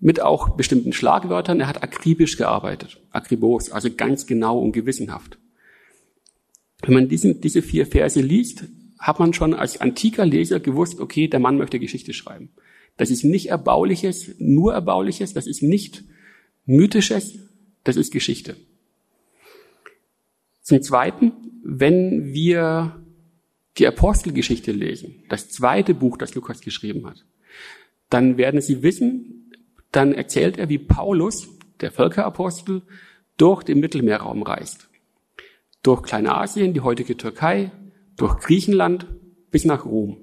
Mit 0.00 0.20
auch 0.20 0.56
bestimmten 0.56 0.92
Schlagwörtern. 0.92 1.60
Er 1.60 1.68
hat 1.68 1.82
akribisch 1.82 2.36
gearbeitet. 2.36 3.00
Akribos, 3.10 3.70
also 3.70 3.88
ganz 3.94 4.26
genau 4.26 4.58
und 4.58 4.72
gewissenhaft. 4.72 5.38
Wenn 6.82 6.94
man 6.94 7.08
diesen, 7.08 7.40
diese 7.40 7.62
vier 7.62 7.86
Verse 7.86 8.20
liest, 8.20 8.64
hat 8.98 9.18
man 9.18 9.32
schon 9.32 9.54
als 9.54 9.80
antiker 9.80 10.26
Leser 10.26 10.60
gewusst, 10.60 11.00
okay, 11.00 11.28
der 11.28 11.40
Mann 11.40 11.56
möchte 11.56 11.78
Geschichte 11.78 12.12
schreiben. 12.12 12.50
Das 12.96 13.10
ist 13.10 13.24
nicht 13.24 13.46
Erbauliches, 13.46 14.34
nur 14.38 14.74
Erbauliches, 14.74 15.32
das 15.32 15.46
ist 15.46 15.62
nicht 15.62 16.04
Mythisches, 16.66 17.38
das 17.84 17.96
ist 17.96 18.12
Geschichte. 18.12 18.56
Zum 20.62 20.82
Zweiten, 20.82 21.32
wenn 21.64 22.32
wir 22.32 23.04
die 23.78 23.86
Apostelgeschichte 23.86 24.70
lesen, 24.70 25.24
das 25.28 25.48
zweite 25.48 25.94
Buch, 25.94 26.16
das 26.16 26.34
Lukas 26.34 26.60
geschrieben 26.60 27.06
hat, 27.06 27.24
dann 28.10 28.36
werden 28.36 28.60
Sie 28.60 28.82
wissen, 28.82 29.52
dann 29.90 30.12
erzählt 30.12 30.58
er, 30.58 30.68
wie 30.68 30.78
Paulus, 30.78 31.48
der 31.80 31.90
Völkerapostel, 31.90 32.82
durch 33.36 33.62
den 33.62 33.80
Mittelmeerraum 33.80 34.42
reist. 34.42 34.88
Durch 35.82 36.02
Kleinasien, 36.02 36.74
die 36.74 36.80
heutige 36.80 37.16
Türkei, 37.16 37.72
durch 38.16 38.38
Griechenland 38.38 39.06
bis 39.50 39.64
nach 39.64 39.84
Rom. 39.84 40.18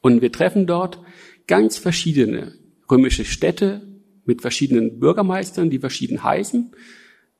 Und 0.00 0.22
wir 0.22 0.30
treffen 0.30 0.66
dort 0.66 1.00
ganz 1.46 1.76
verschiedene 1.76 2.54
römische 2.90 3.24
Städte 3.24 3.86
mit 4.24 4.42
verschiedenen 4.42 5.00
Bürgermeistern, 5.00 5.70
die 5.70 5.78
verschieden 5.78 6.22
heißen, 6.22 6.72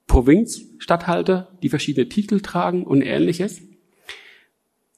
Provinzstatthalter, 0.06 1.56
die 1.62 1.68
verschiedene 1.68 2.08
Titel 2.08 2.40
tragen 2.40 2.84
und 2.84 3.02
ähnliches. 3.02 3.62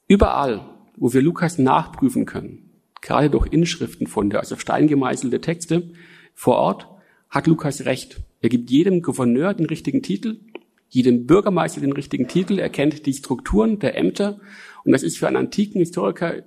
Überall, 0.09 0.69
wo 0.97 1.13
wir 1.13 1.23
Lukas 1.23 1.59
nachprüfen 1.59 2.27
können, 2.27 2.71
gerade 3.01 3.31
durch 3.31 3.47
Inschriftenfunde, 3.53 4.39
also 4.39 4.55
auf 4.55 4.61
Stein 4.61 4.89
gemeißelte 4.89 5.41
Texte 5.41 5.91
vor 6.35 6.57
Ort, 6.57 6.89
hat 7.29 7.47
Lukas 7.47 7.85
recht. 7.85 8.21
Er 8.41 8.49
gibt 8.49 8.71
jedem 8.71 9.03
Gouverneur 9.03 9.55
den 9.55 9.67
richtigen 9.67 10.03
Titel, 10.03 10.41
jedem 10.89 11.27
Bürgermeister 11.27 11.81
den 11.81 11.93
richtigen 11.93 12.29
Titel, 12.29 12.59
er 12.59 12.69
kennt 12.69 13.07
die 13.07 13.13
Strukturen 13.13 13.79
der 13.79 13.97
Ämter 13.97 14.41
und 14.85 14.93
das 14.93 15.03
ist 15.03 15.19
für 15.19 15.27
einen 15.27 15.37
antiken 15.37 15.81
Historiker 15.81 16.43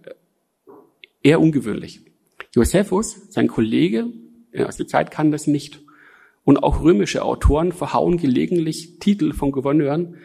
eher 1.21 1.41
ungewöhnlich. 1.41 2.01
Josephus, 2.53 3.27
sein 3.29 3.47
Kollege 3.47 4.07
aus 4.65 4.77
der 4.77 4.87
Zeit, 4.87 5.11
kann 5.11 5.31
das 5.31 5.47
nicht. 5.47 5.81
Und 6.43 6.63
auch 6.63 6.81
römische 6.81 7.23
Autoren 7.23 7.71
verhauen 7.71 8.17
gelegentlich 8.17 8.97
Titel 8.99 9.33
von 9.33 9.51
Gouverneuren, 9.51 10.17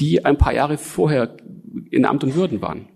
die 0.00 0.24
ein 0.24 0.38
paar 0.38 0.54
Jahre 0.54 0.78
vorher 0.78 1.36
in 1.90 2.06
Amt 2.06 2.24
und 2.24 2.34
Würden 2.34 2.62
waren. 2.62 2.88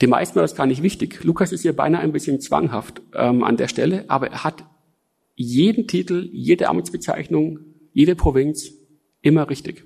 Den 0.00 0.10
meisten 0.10 0.36
war 0.36 0.42
das 0.42 0.54
gar 0.54 0.66
nicht 0.66 0.82
wichtig. 0.82 1.24
Lukas 1.24 1.52
ist 1.52 1.62
hier 1.62 1.74
beinahe 1.74 2.02
ein 2.02 2.12
bisschen 2.12 2.40
zwanghaft 2.40 3.02
ähm, 3.14 3.42
an 3.42 3.56
der 3.56 3.68
Stelle, 3.68 4.04
aber 4.08 4.28
er 4.30 4.44
hat 4.44 4.64
jeden 5.34 5.88
Titel, 5.88 6.28
jede 6.32 6.68
Amtsbezeichnung, 6.68 7.60
jede 7.92 8.14
Provinz 8.14 8.72
immer 9.26 9.50
richtig. 9.50 9.84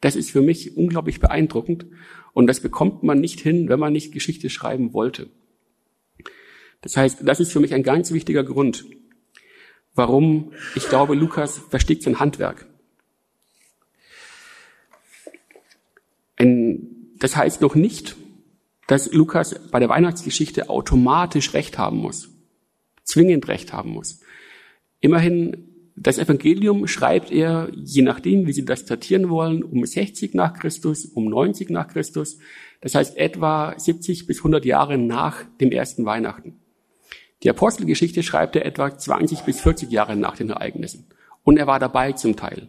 Das 0.00 0.14
ist 0.14 0.30
für 0.30 0.42
mich 0.42 0.76
unglaublich 0.76 1.20
beeindruckend 1.20 1.86
und 2.32 2.46
das 2.46 2.60
bekommt 2.60 3.02
man 3.02 3.20
nicht 3.20 3.40
hin, 3.40 3.68
wenn 3.68 3.80
man 3.80 3.92
nicht 3.92 4.12
Geschichte 4.12 4.48
schreiben 4.48 4.92
wollte. 4.92 5.28
Das 6.82 6.96
heißt, 6.96 7.20
das 7.24 7.40
ist 7.40 7.52
für 7.52 7.58
mich 7.60 7.74
ein 7.74 7.82
ganz 7.82 8.12
wichtiger 8.12 8.44
Grund, 8.44 8.84
warum 9.94 10.52
ich 10.76 10.88
glaube, 10.88 11.14
Lukas 11.14 11.58
versteht 11.58 12.02
sein 12.04 12.20
Handwerk. 12.20 12.66
Ein, 16.36 17.14
das 17.18 17.34
heißt 17.34 17.60
noch 17.60 17.74
nicht, 17.74 18.16
dass 18.86 19.12
Lukas 19.12 19.68
bei 19.70 19.80
der 19.80 19.88
Weihnachtsgeschichte 19.88 20.68
automatisch 20.68 21.54
Recht 21.54 21.76
haben 21.78 21.96
muss, 21.96 22.28
zwingend 23.02 23.48
Recht 23.48 23.72
haben 23.72 23.90
muss. 23.90 24.20
Immerhin, 25.00 25.75
das 25.96 26.18
Evangelium 26.18 26.86
schreibt 26.86 27.32
er, 27.32 27.70
je 27.74 28.02
nachdem, 28.02 28.46
wie 28.46 28.52
Sie 28.52 28.66
das 28.66 28.84
datieren 28.84 29.30
wollen, 29.30 29.62
um 29.62 29.84
60 29.84 30.34
nach 30.34 30.52
Christus, 30.52 31.06
um 31.06 31.24
90 31.24 31.70
nach 31.70 31.88
Christus. 31.88 32.38
Das 32.82 32.94
heißt 32.94 33.16
etwa 33.16 33.74
70 33.78 34.26
bis 34.26 34.38
100 34.38 34.66
Jahre 34.66 34.98
nach 34.98 35.44
dem 35.58 35.72
ersten 35.72 36.04
Weihnachten. 36.04 36.60
Die 37.42 37.50
Apostelgeschichte 37.50 38.22
schreibt 38.22 38.56
er 38.56 38.66
etwa 38.66 38.96
20 38.96 39.40
bis 39.40 39.60
40 39.60 39.90
Jahre 39.90 40.16
nach 40.16 40.36
den 40.36 40.50
Ereignissen. 40.50 41.06
Und 41.42 41.56
er 41.58 41.66
war 41.66 41.78
dabei 41.78 42.12
zum 42.12 42.36
Teil. 42.36 42.68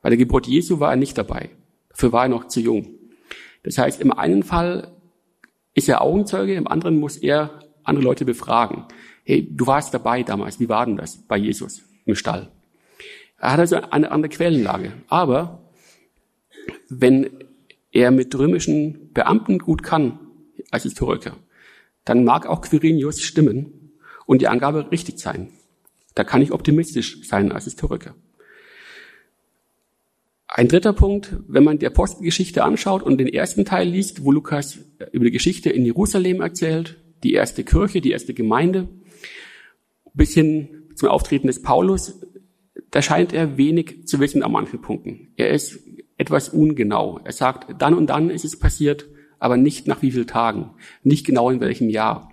Bei 0.00 0.08
der 0.08 0.18
Geburt 0.18 0.46
Jesu 0.46 0.78
war 0.78 0.90
er 0.90 0.96
nicht 0.96 1.18
dabei. 1.18 1.50
Dafür 1.88 2.12
war 2.12 2.24
er 2.24 2.28
noch 2.28 2.46
zu 2.46 2.60
jung. 2.60 2.94
Das 3.64 3.76
heißt, 3.76 4.00
im 4.00 4.12
einen 4.12 4.44
Fall 4.44 4.92
ist 5.74 5.88
er 5.88 6.02
Augenzeuge, 6.02 6.54
im 6.54 6.68
anderen 6.68 7.00
muss 7.00 7.16
er 7.16 7.58
andere 7.82 8.04
Leute 8.04 8.24
befragen. 8.24 8.84
Hey, 9.24 9.48
du 9.50 9.66
warst 9.66 9.92
dabei 9.92 10.22
damals, 10.22 10.60
wie 10.60 10.68
war 10.68 10.86
denn 10.86 10.96
das 10.96 11.26
bei 11.26 11.36
Jesus 11.36 11.82
im 12.04 12.14
Stall? 12.14 12.52
Er 13.38 13.52
hat 13.52 13.60
also 13.60 13.76
eine 13.76 14.10
andere 14.10 14.30
Quellenlage. 14.30 14.92
Aber 15.08 15.70
wenn 16.88 17.30
er 17.92 18.10
mit 18.10 18.36
römischen 18.36 19.12
Beamten 19.12 19.58
gut 19.58 19.82
kann, 19.82 20.18
als 20.70 20.82
Historiker, 20.82 21.36
dann 22.04 22.24
mag 22.24 22.46
auch 22.46 22.60
Quirinius 22.60 23.22
stimmen 23.22 23.92
und 24.26 24.42
die 24.42 24.48
Angabe 24.48 24.90
richtig 24.90 25.18
sein. 25.18 25.48
Da 26.14 26.24
kann 26.24 26.42
ich 26.42 26.52
optimistisch 26.52 27.26
sein 27.26 27.52
als 27.52 27.64
Historiker. 27.64 28.14
Ein 30.48 30.68
dritter 30.68 30.94
Punkt, 30.94 31.36
wenn 31.46 31.62
man 31.62 31.78
die 31.78 31.86
Apostelgeschichte 31.86 32.64
anschaut 32.64 33.02
und 33.02 33.18
den 33.18 33.28
ersten 33.28 33.64
Teil 33.64 33.86
liest, 33.86 34.24
wo 34.24 34.32
Lukas 34.32 34.78
über 35.12 35.26
die 35.26 35.30
Geschichte 35.30 35.70
in 35.70 35.84
Jerusalem 35.84 36.40
erzählt, 36.40 36.96
die 37.22 37.34
erste 37.34 37.64
Kirche, 37.64 38.00
die 38.00 38.10
erste 38.10 38.34
Gemeinde, 38.34 38.88
bis 40.14 40.32
hin 40.32 40.88
zum 40.94 41.10
Auftreten 41.10 41.46
des 41.46 41.62
Paulus, 41.62 42.20
da 42.90 43.02
scheint 43.02 43.32
er 43.32 43.56
wenig 43.56 44.06
zu 44.06 44.20
wissen 44.20 44.42
an 44.42 44.52
manchen 44.52 44.80
Punkten. 44.80 45.28
Er 45.36 45.50
ist 45.50 45.80
etwas 46.16 46.48
ungenau. 46.48 47.20
Er 47.24 47.32
sagt, 47.32 47.80
dann 47.80 47.94
und 47.94 48.08
dann 48.08 48.30
ist 48.30 48.44
es 48.44 48.58
passiert, 48.58 49.06
aber 49.38 49.56
nicht 49.56 49.86
nach 49.86 50.02
wie 50.02 50.10
vielen 50.10 50.26
Tagen, 50.26 50.70
nicht 51.02 51.24
genau 51.24 51.50
in 51.50 51.60
welchem 51.60 51.88
Jahr. 51.88 52.32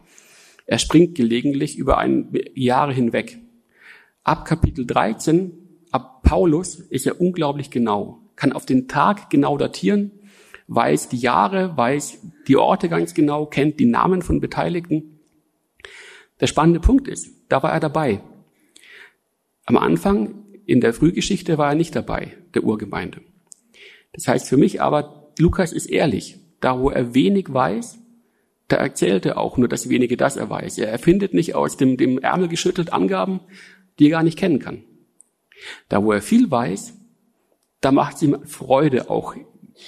Er 0.65 0.79
springt 0.79 1.15
gelegentlich 1.15 1.77
über 1.77 1.99
ein 1.99 2.33
Jahre 2.55 2.93
hinweg. 2.93 3.37
Ab 4.23 4.45
Kapitel 4.45 4.87
13, 4.87 5.51
ab 5.91 6.23
Paulus, 6.23 6.79
ist 6.79 7.05
er 7.05 7.21
unglaublich 7.21 7.69
genau, 7.69 8.23
kann 8.35 8.53
auf 8.53 8.65
den 8.65 8.87
Tag 8.87 9.29
genau 9.29 9.57
datieren, 9.57 10.11
weiß 10.67 11.09
die 11.09 11.17
Jahre, 11.17 11.77
weiß 11.77 12.21
die 12.47 12.57
Orte 12.57 12.89
ganz 12.89 13.13
genau, 13.13 13.45
kennt 13.45 13.79
die 13.79 13.85
Namen 13.85 14.23
von 14.23 14.39
Beteiligten. 14.39 15.19
Der 16.39 16.47
spannende 16.47 16.79
Punkt 16.79 17.07
ist, 17.07 17.29
da 17.49 17.61
war 17.61 17.71
er 17.71 17.79
dabei. 17.79 18.21
Am 19.65 19.77
Anfang 19.77 20.44
in 20.65 20.81
der 20.81 20.93
Frühgeschichte 20.93 21.57
war 21.57 21.69
er 21.69 21.75
nicht 21.75 21.95
dabei, 21.95 22.33
der 22.53 22.63
Urgemeinde. 22.63 23.21
Das 24.13 24.27
heißt 24.27 24.49
für 24.49 24.57
mich 24.57 24.81
aber, 24.81 25.31
Lukas 25.37 25.73
ist 25.73 25.87
ehrlich. 25.87 26.39
Da, 26.61 26.79
wo 26.79 26.89
er 26.89 27.13
wenig 27.13 27.53
weiß, 27.53 27.99
da 28.67 28.77
erzählt 28.77 29.25
er 29.25 29.37
auch 29.37 29.57
nur 29.57 29.67
das 29.67 29.89
wenige, 29.89 30.17
das 30.17 30.37
er 30.37 30.49
weiß. 30.49 30.77
Er 30.77 30.87
erfindet 30.87 31.33
nicht 31.33 31.53
aus 31.53 31.77
dem, 31.77 31.97
dem 31.97 32.17
Ärmel 32.17 32.47
geschüttelt 32.47 32.93
Angaben, 32.93 33.41
die 33.99 34.07
er 34.07 34.11
gar 34.11 34.23
nicht 34.23 34.39
kennen 34.39 34.59
kann. 34.59 34.83
Da, 35.89 36.03
wo 36.03 36.11
er 36.11 36.21
viel 36.21 36.49
weiß, 36.49 36.93
da 37.81 37.91
macht 37.91 38.15
es 38.15 38.23
ihm 38.23 38.45
Freude 38.45 39.09
auch 39.09 39.35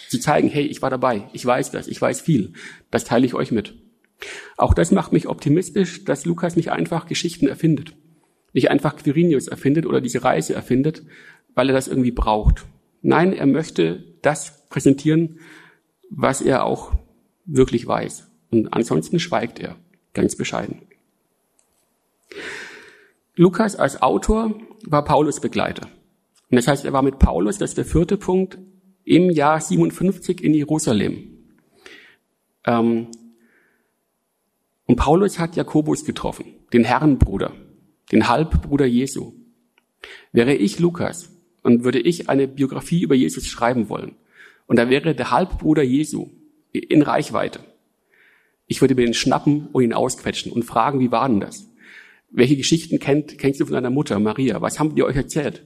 zu 0.09 0.19
zeigen, 0.19 0.49
hey, 0.49 0.65
ich 0.65 0.81
war 0.81 0.89
dabei, 0.89 1.29
ich 1.33 1.45
weiß 1.45 1.71
das, 1.71 1.87
ich 1.87 2.01
weiß 2.01 2.21
viel, 2.21 2.53
das 2.91 3.05
teile 3.05 3.25
ich 3.25 3.33
euch 3.33 3.51
mit. 3.51 3.73
Auch 4.57 4.73
das 4.73 4.91
macht 4.91 5.13
mich 5.13 5.27
optimistisch, 5.27 6.03
dass 6.03 6.25
Lukas 6.25 6.55
nicht 6.55 6.71
einfach 6.71 7.05
Geschichten 7.05 7.47
erfindet, 7.47 7.95
nicht 8.53 8.69
einfach 8.69 8.95
Quirinius 8.95 9.47
erfindet 9.47 9.85
oder 9.85 10.01
diese 10.01 10.23
Reise 10.23 10.53
erfindet, 10.53 11.03
weil 11.55 11.69
er 11.69 11.73
das 11.73 11.87
irgendwie 11.87 12.11
braucht. 12.11 12.65
Nein, 13.01 13.33
er 13.33 13.45
möchte 13.45 14.03
das 14.21 14.67
präsentieren, 14.69 15.39
was 16.09 16.41
er 16.41 16.65
auch 16.65 16.93
wirklich 17.45 17.85
weiß. 17.85 18.27
Und 18.51 18.73
ansonsten 18.73 19.19
schweigt 19.19 19.59
er 19.59 19.75
ganz 20.13 20.35
bescheiden. 20.35 20.81
Lukas 23.35 23.75
als 23.75 24.01
Autor 24.01 24.55
war 24.85 25.03
Paulus 25.03 25.39
Begleiter. 25.39 25.87
Und 26.49 26.55
das 26.55 26.67
heißt, 26.67 26.85
er 26.85 26.93
war 26.93 27.03
mit 27.03 27.19
Paulus, 27.19 27.57
das 27.57 27.71
ist 27.71 27.77
der 27.77 27.85
vierte 27.85 28.17
Punkt, 28.17 28.57
im 29.03 29.29
Jahr 29.29 29.61
57 29.61 30.43
in 30.43 30.53
Jerusalem. 30.53 31.37
Ähm, 32.65 33.07
und 34.85 34.95
Paulus 34.95 35.39
hat 35.39 35.55
Jakobus 35.55 36.05
getroffen, 36.05 36.45
den 36.73 36.83
Herrenbruder, 36.83 37.53
den 38.11 38.27
Halbbruder 38.27 38.85
Jesu. 38.85 39.33
Wäre 40.31 40.53
ich 40.53 40.79
Lukas 40.79 41.31
und 41.63 41.83
würde 41.83 41.99
ich 41.99 42.29
eine 42.29 42.47
Biografie 42.47 43.01
über 43.01 43.15
Jesus 43.15 43.47
schreiben 43.47 43.89
wollen, 43.89 44.15
und 44.67 44.77
da 44.77 44.89
wäre 44.89 45.15
der 45.15 45.31
Halbbruder 45.31 45.81
Jesu 45.81 46.29
in 46.71 47.01
Reichweite. 47.01 47.61
Ich 48.67 48.81
würde 48.81 48.95
mir 48.95 49.05
den 49.05 49.13
schnappen 49.13 49.67
und 49.71 49.83
ihn 49.83 49.93
ausquetschen 49.93 50.51
und 50.51 50.63
fragen, 50.63 50.99
wie 50.99 51.11
war 51.11 51.27
denn 51.27 51.39
das? 51.39 51.69
Welche 52.29 52.57
Geschichten 52.57 52.99
kennt, 52.99 53.37
kennst 53.37 53.61
du 53.61 53.65
von 53.65 53.73
deiner 53.73 53.89
Mutter, 53.89 54.19
Maria? 54.19 54.61
Was 54.61 54.79
haben 54.79 54.93
die 54.93 55.03
euch 55.03 55.15
erzählt? 55.15 55.63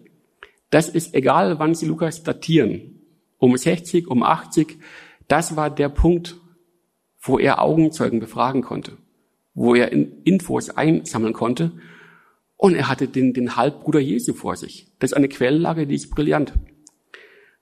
Das 0.69 0.87
ist 0.87 1.15
egal, 1.15 1.57
wann 1.57 1.73
sie 1.73 1.87
Lukas 1.87 2.21
datieren. 2.21 2.99
Um 3.39 3.57
60, 3.57 4.07
um 4.07 4.21
80. 4.21 4.77
Das 5.27 5.55
war 5.55 5.71
der 5.71 5.89
Punkt, 5.89 6.37
wo 7.19 7.39
er 7.39 7.59
Augenzeugen 7.59 8.19
befragen 8.19 8.61
konnte. 8.61 8.97
Wo 9.55 9.73
er 9.73 9.91
Infos 9.91 10.69
einsammeln 10.69 11.33
konnte. 11.33 11.71
Und 12.61 12.75
er 12.75 12.87
hatte 12.87 13.07
den, 13.07 13.33
den 13.33 13.55
Halbbruder 13.55 13.99
Jesu 13.99 14.35
vor 14.35 14.55
sich. 14.55 14.85
Das 14.99 15.13
ist 15.13 15.17
eine 15.17 15.29
Quellenlage, 15.29 15.87
die 15.87 15.95
ist 15.95 16.11
brillant. 16.11 16.53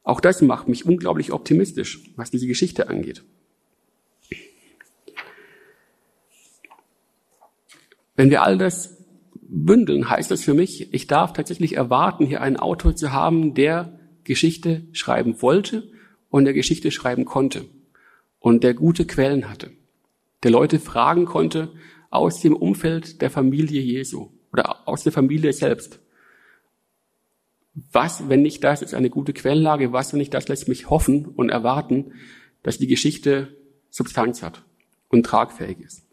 Auch 0.04 0.20
das 0.20 0.42
macht 0.42 0.68
mich 0.68 0.86
unglaublich 0.86 1.32
optimistisch, 1.32 2.04
was 2.18 2.32
diese 2.32 2.48
Geschichte 2.48 2.90
angeht. 2.90 3.24
Wenn 8.18 8.30
wir 8.30 8.44
all 8.44 8.58
das 8.58 8.98
bündeln, 9.42 10.10
heißt 10.10 10.32
das 10.32 10.44
für 10.44 10.54
mich, 10.54 10.94
ich 10.94 11.08
darf 11.08 11.32
tatsächlich 11.32 11.78
erwarten, 11.78 12.26
hier 12.26 12.42
einen 12.42 12.58
Autor 12.58 12.94
zu 12.94 13.14
haben, 13.14 13.54
der 13.54 13.98
Geschichte 14.26 14.82
schreiben 14.92 15.42
wollte 15.42 15.90
und 16.30 16.44
der 16.44 16.54
Geschichte 16.54 16.92
schreiben 16.92 17.24
konnte 17.24 17.64
und 18.40 18.66
der 18.66 18.74
gute 18.74 19.06
Quellen 19.06 19.50
hatte, 19.50 19.72
der 20.44 20.52
Leute 20.52 20.78
fragen 20.78 21.24
konnte 21.24 21.72
aus 22.10 22.42
dem 22.42 22.54
Umfeld 22.54 23.22
der 23.22 23.30
Familie 23.30 23.82
Jesu 23.82 24.32
aus 24.90 25.04
der 25.04 25.12
Familie 25.12 25.54
selbst. 25.54 26.00
Was, 27.92 28.28
wenn 28.28 28.42
nicht 28.42 28.64
das, 28.64 28.82
ist 28.82 28.94
eine 28.94 29.10
gute 29.10 29.34
Quellenlage? 29.34 29.94
Was, 29.94 30.12
wenn 30.12 30.20
nicht 30.20 30.34
das, 30.34 30.48
lässt 30.48 30.68
mich 30.68 30.90
hoffen 30.90 31.26
und 31.26 31.50
erwarten, 31.50 32.14
dass 32.64 32.78
die 32.78 32.88
Geschichte 32.88 33.56
Substanz 33.90 34.44
hat 34.44 34.64
und 35.10 35.26
tragfähig 35.26 35.80
ist. 35.80 36.06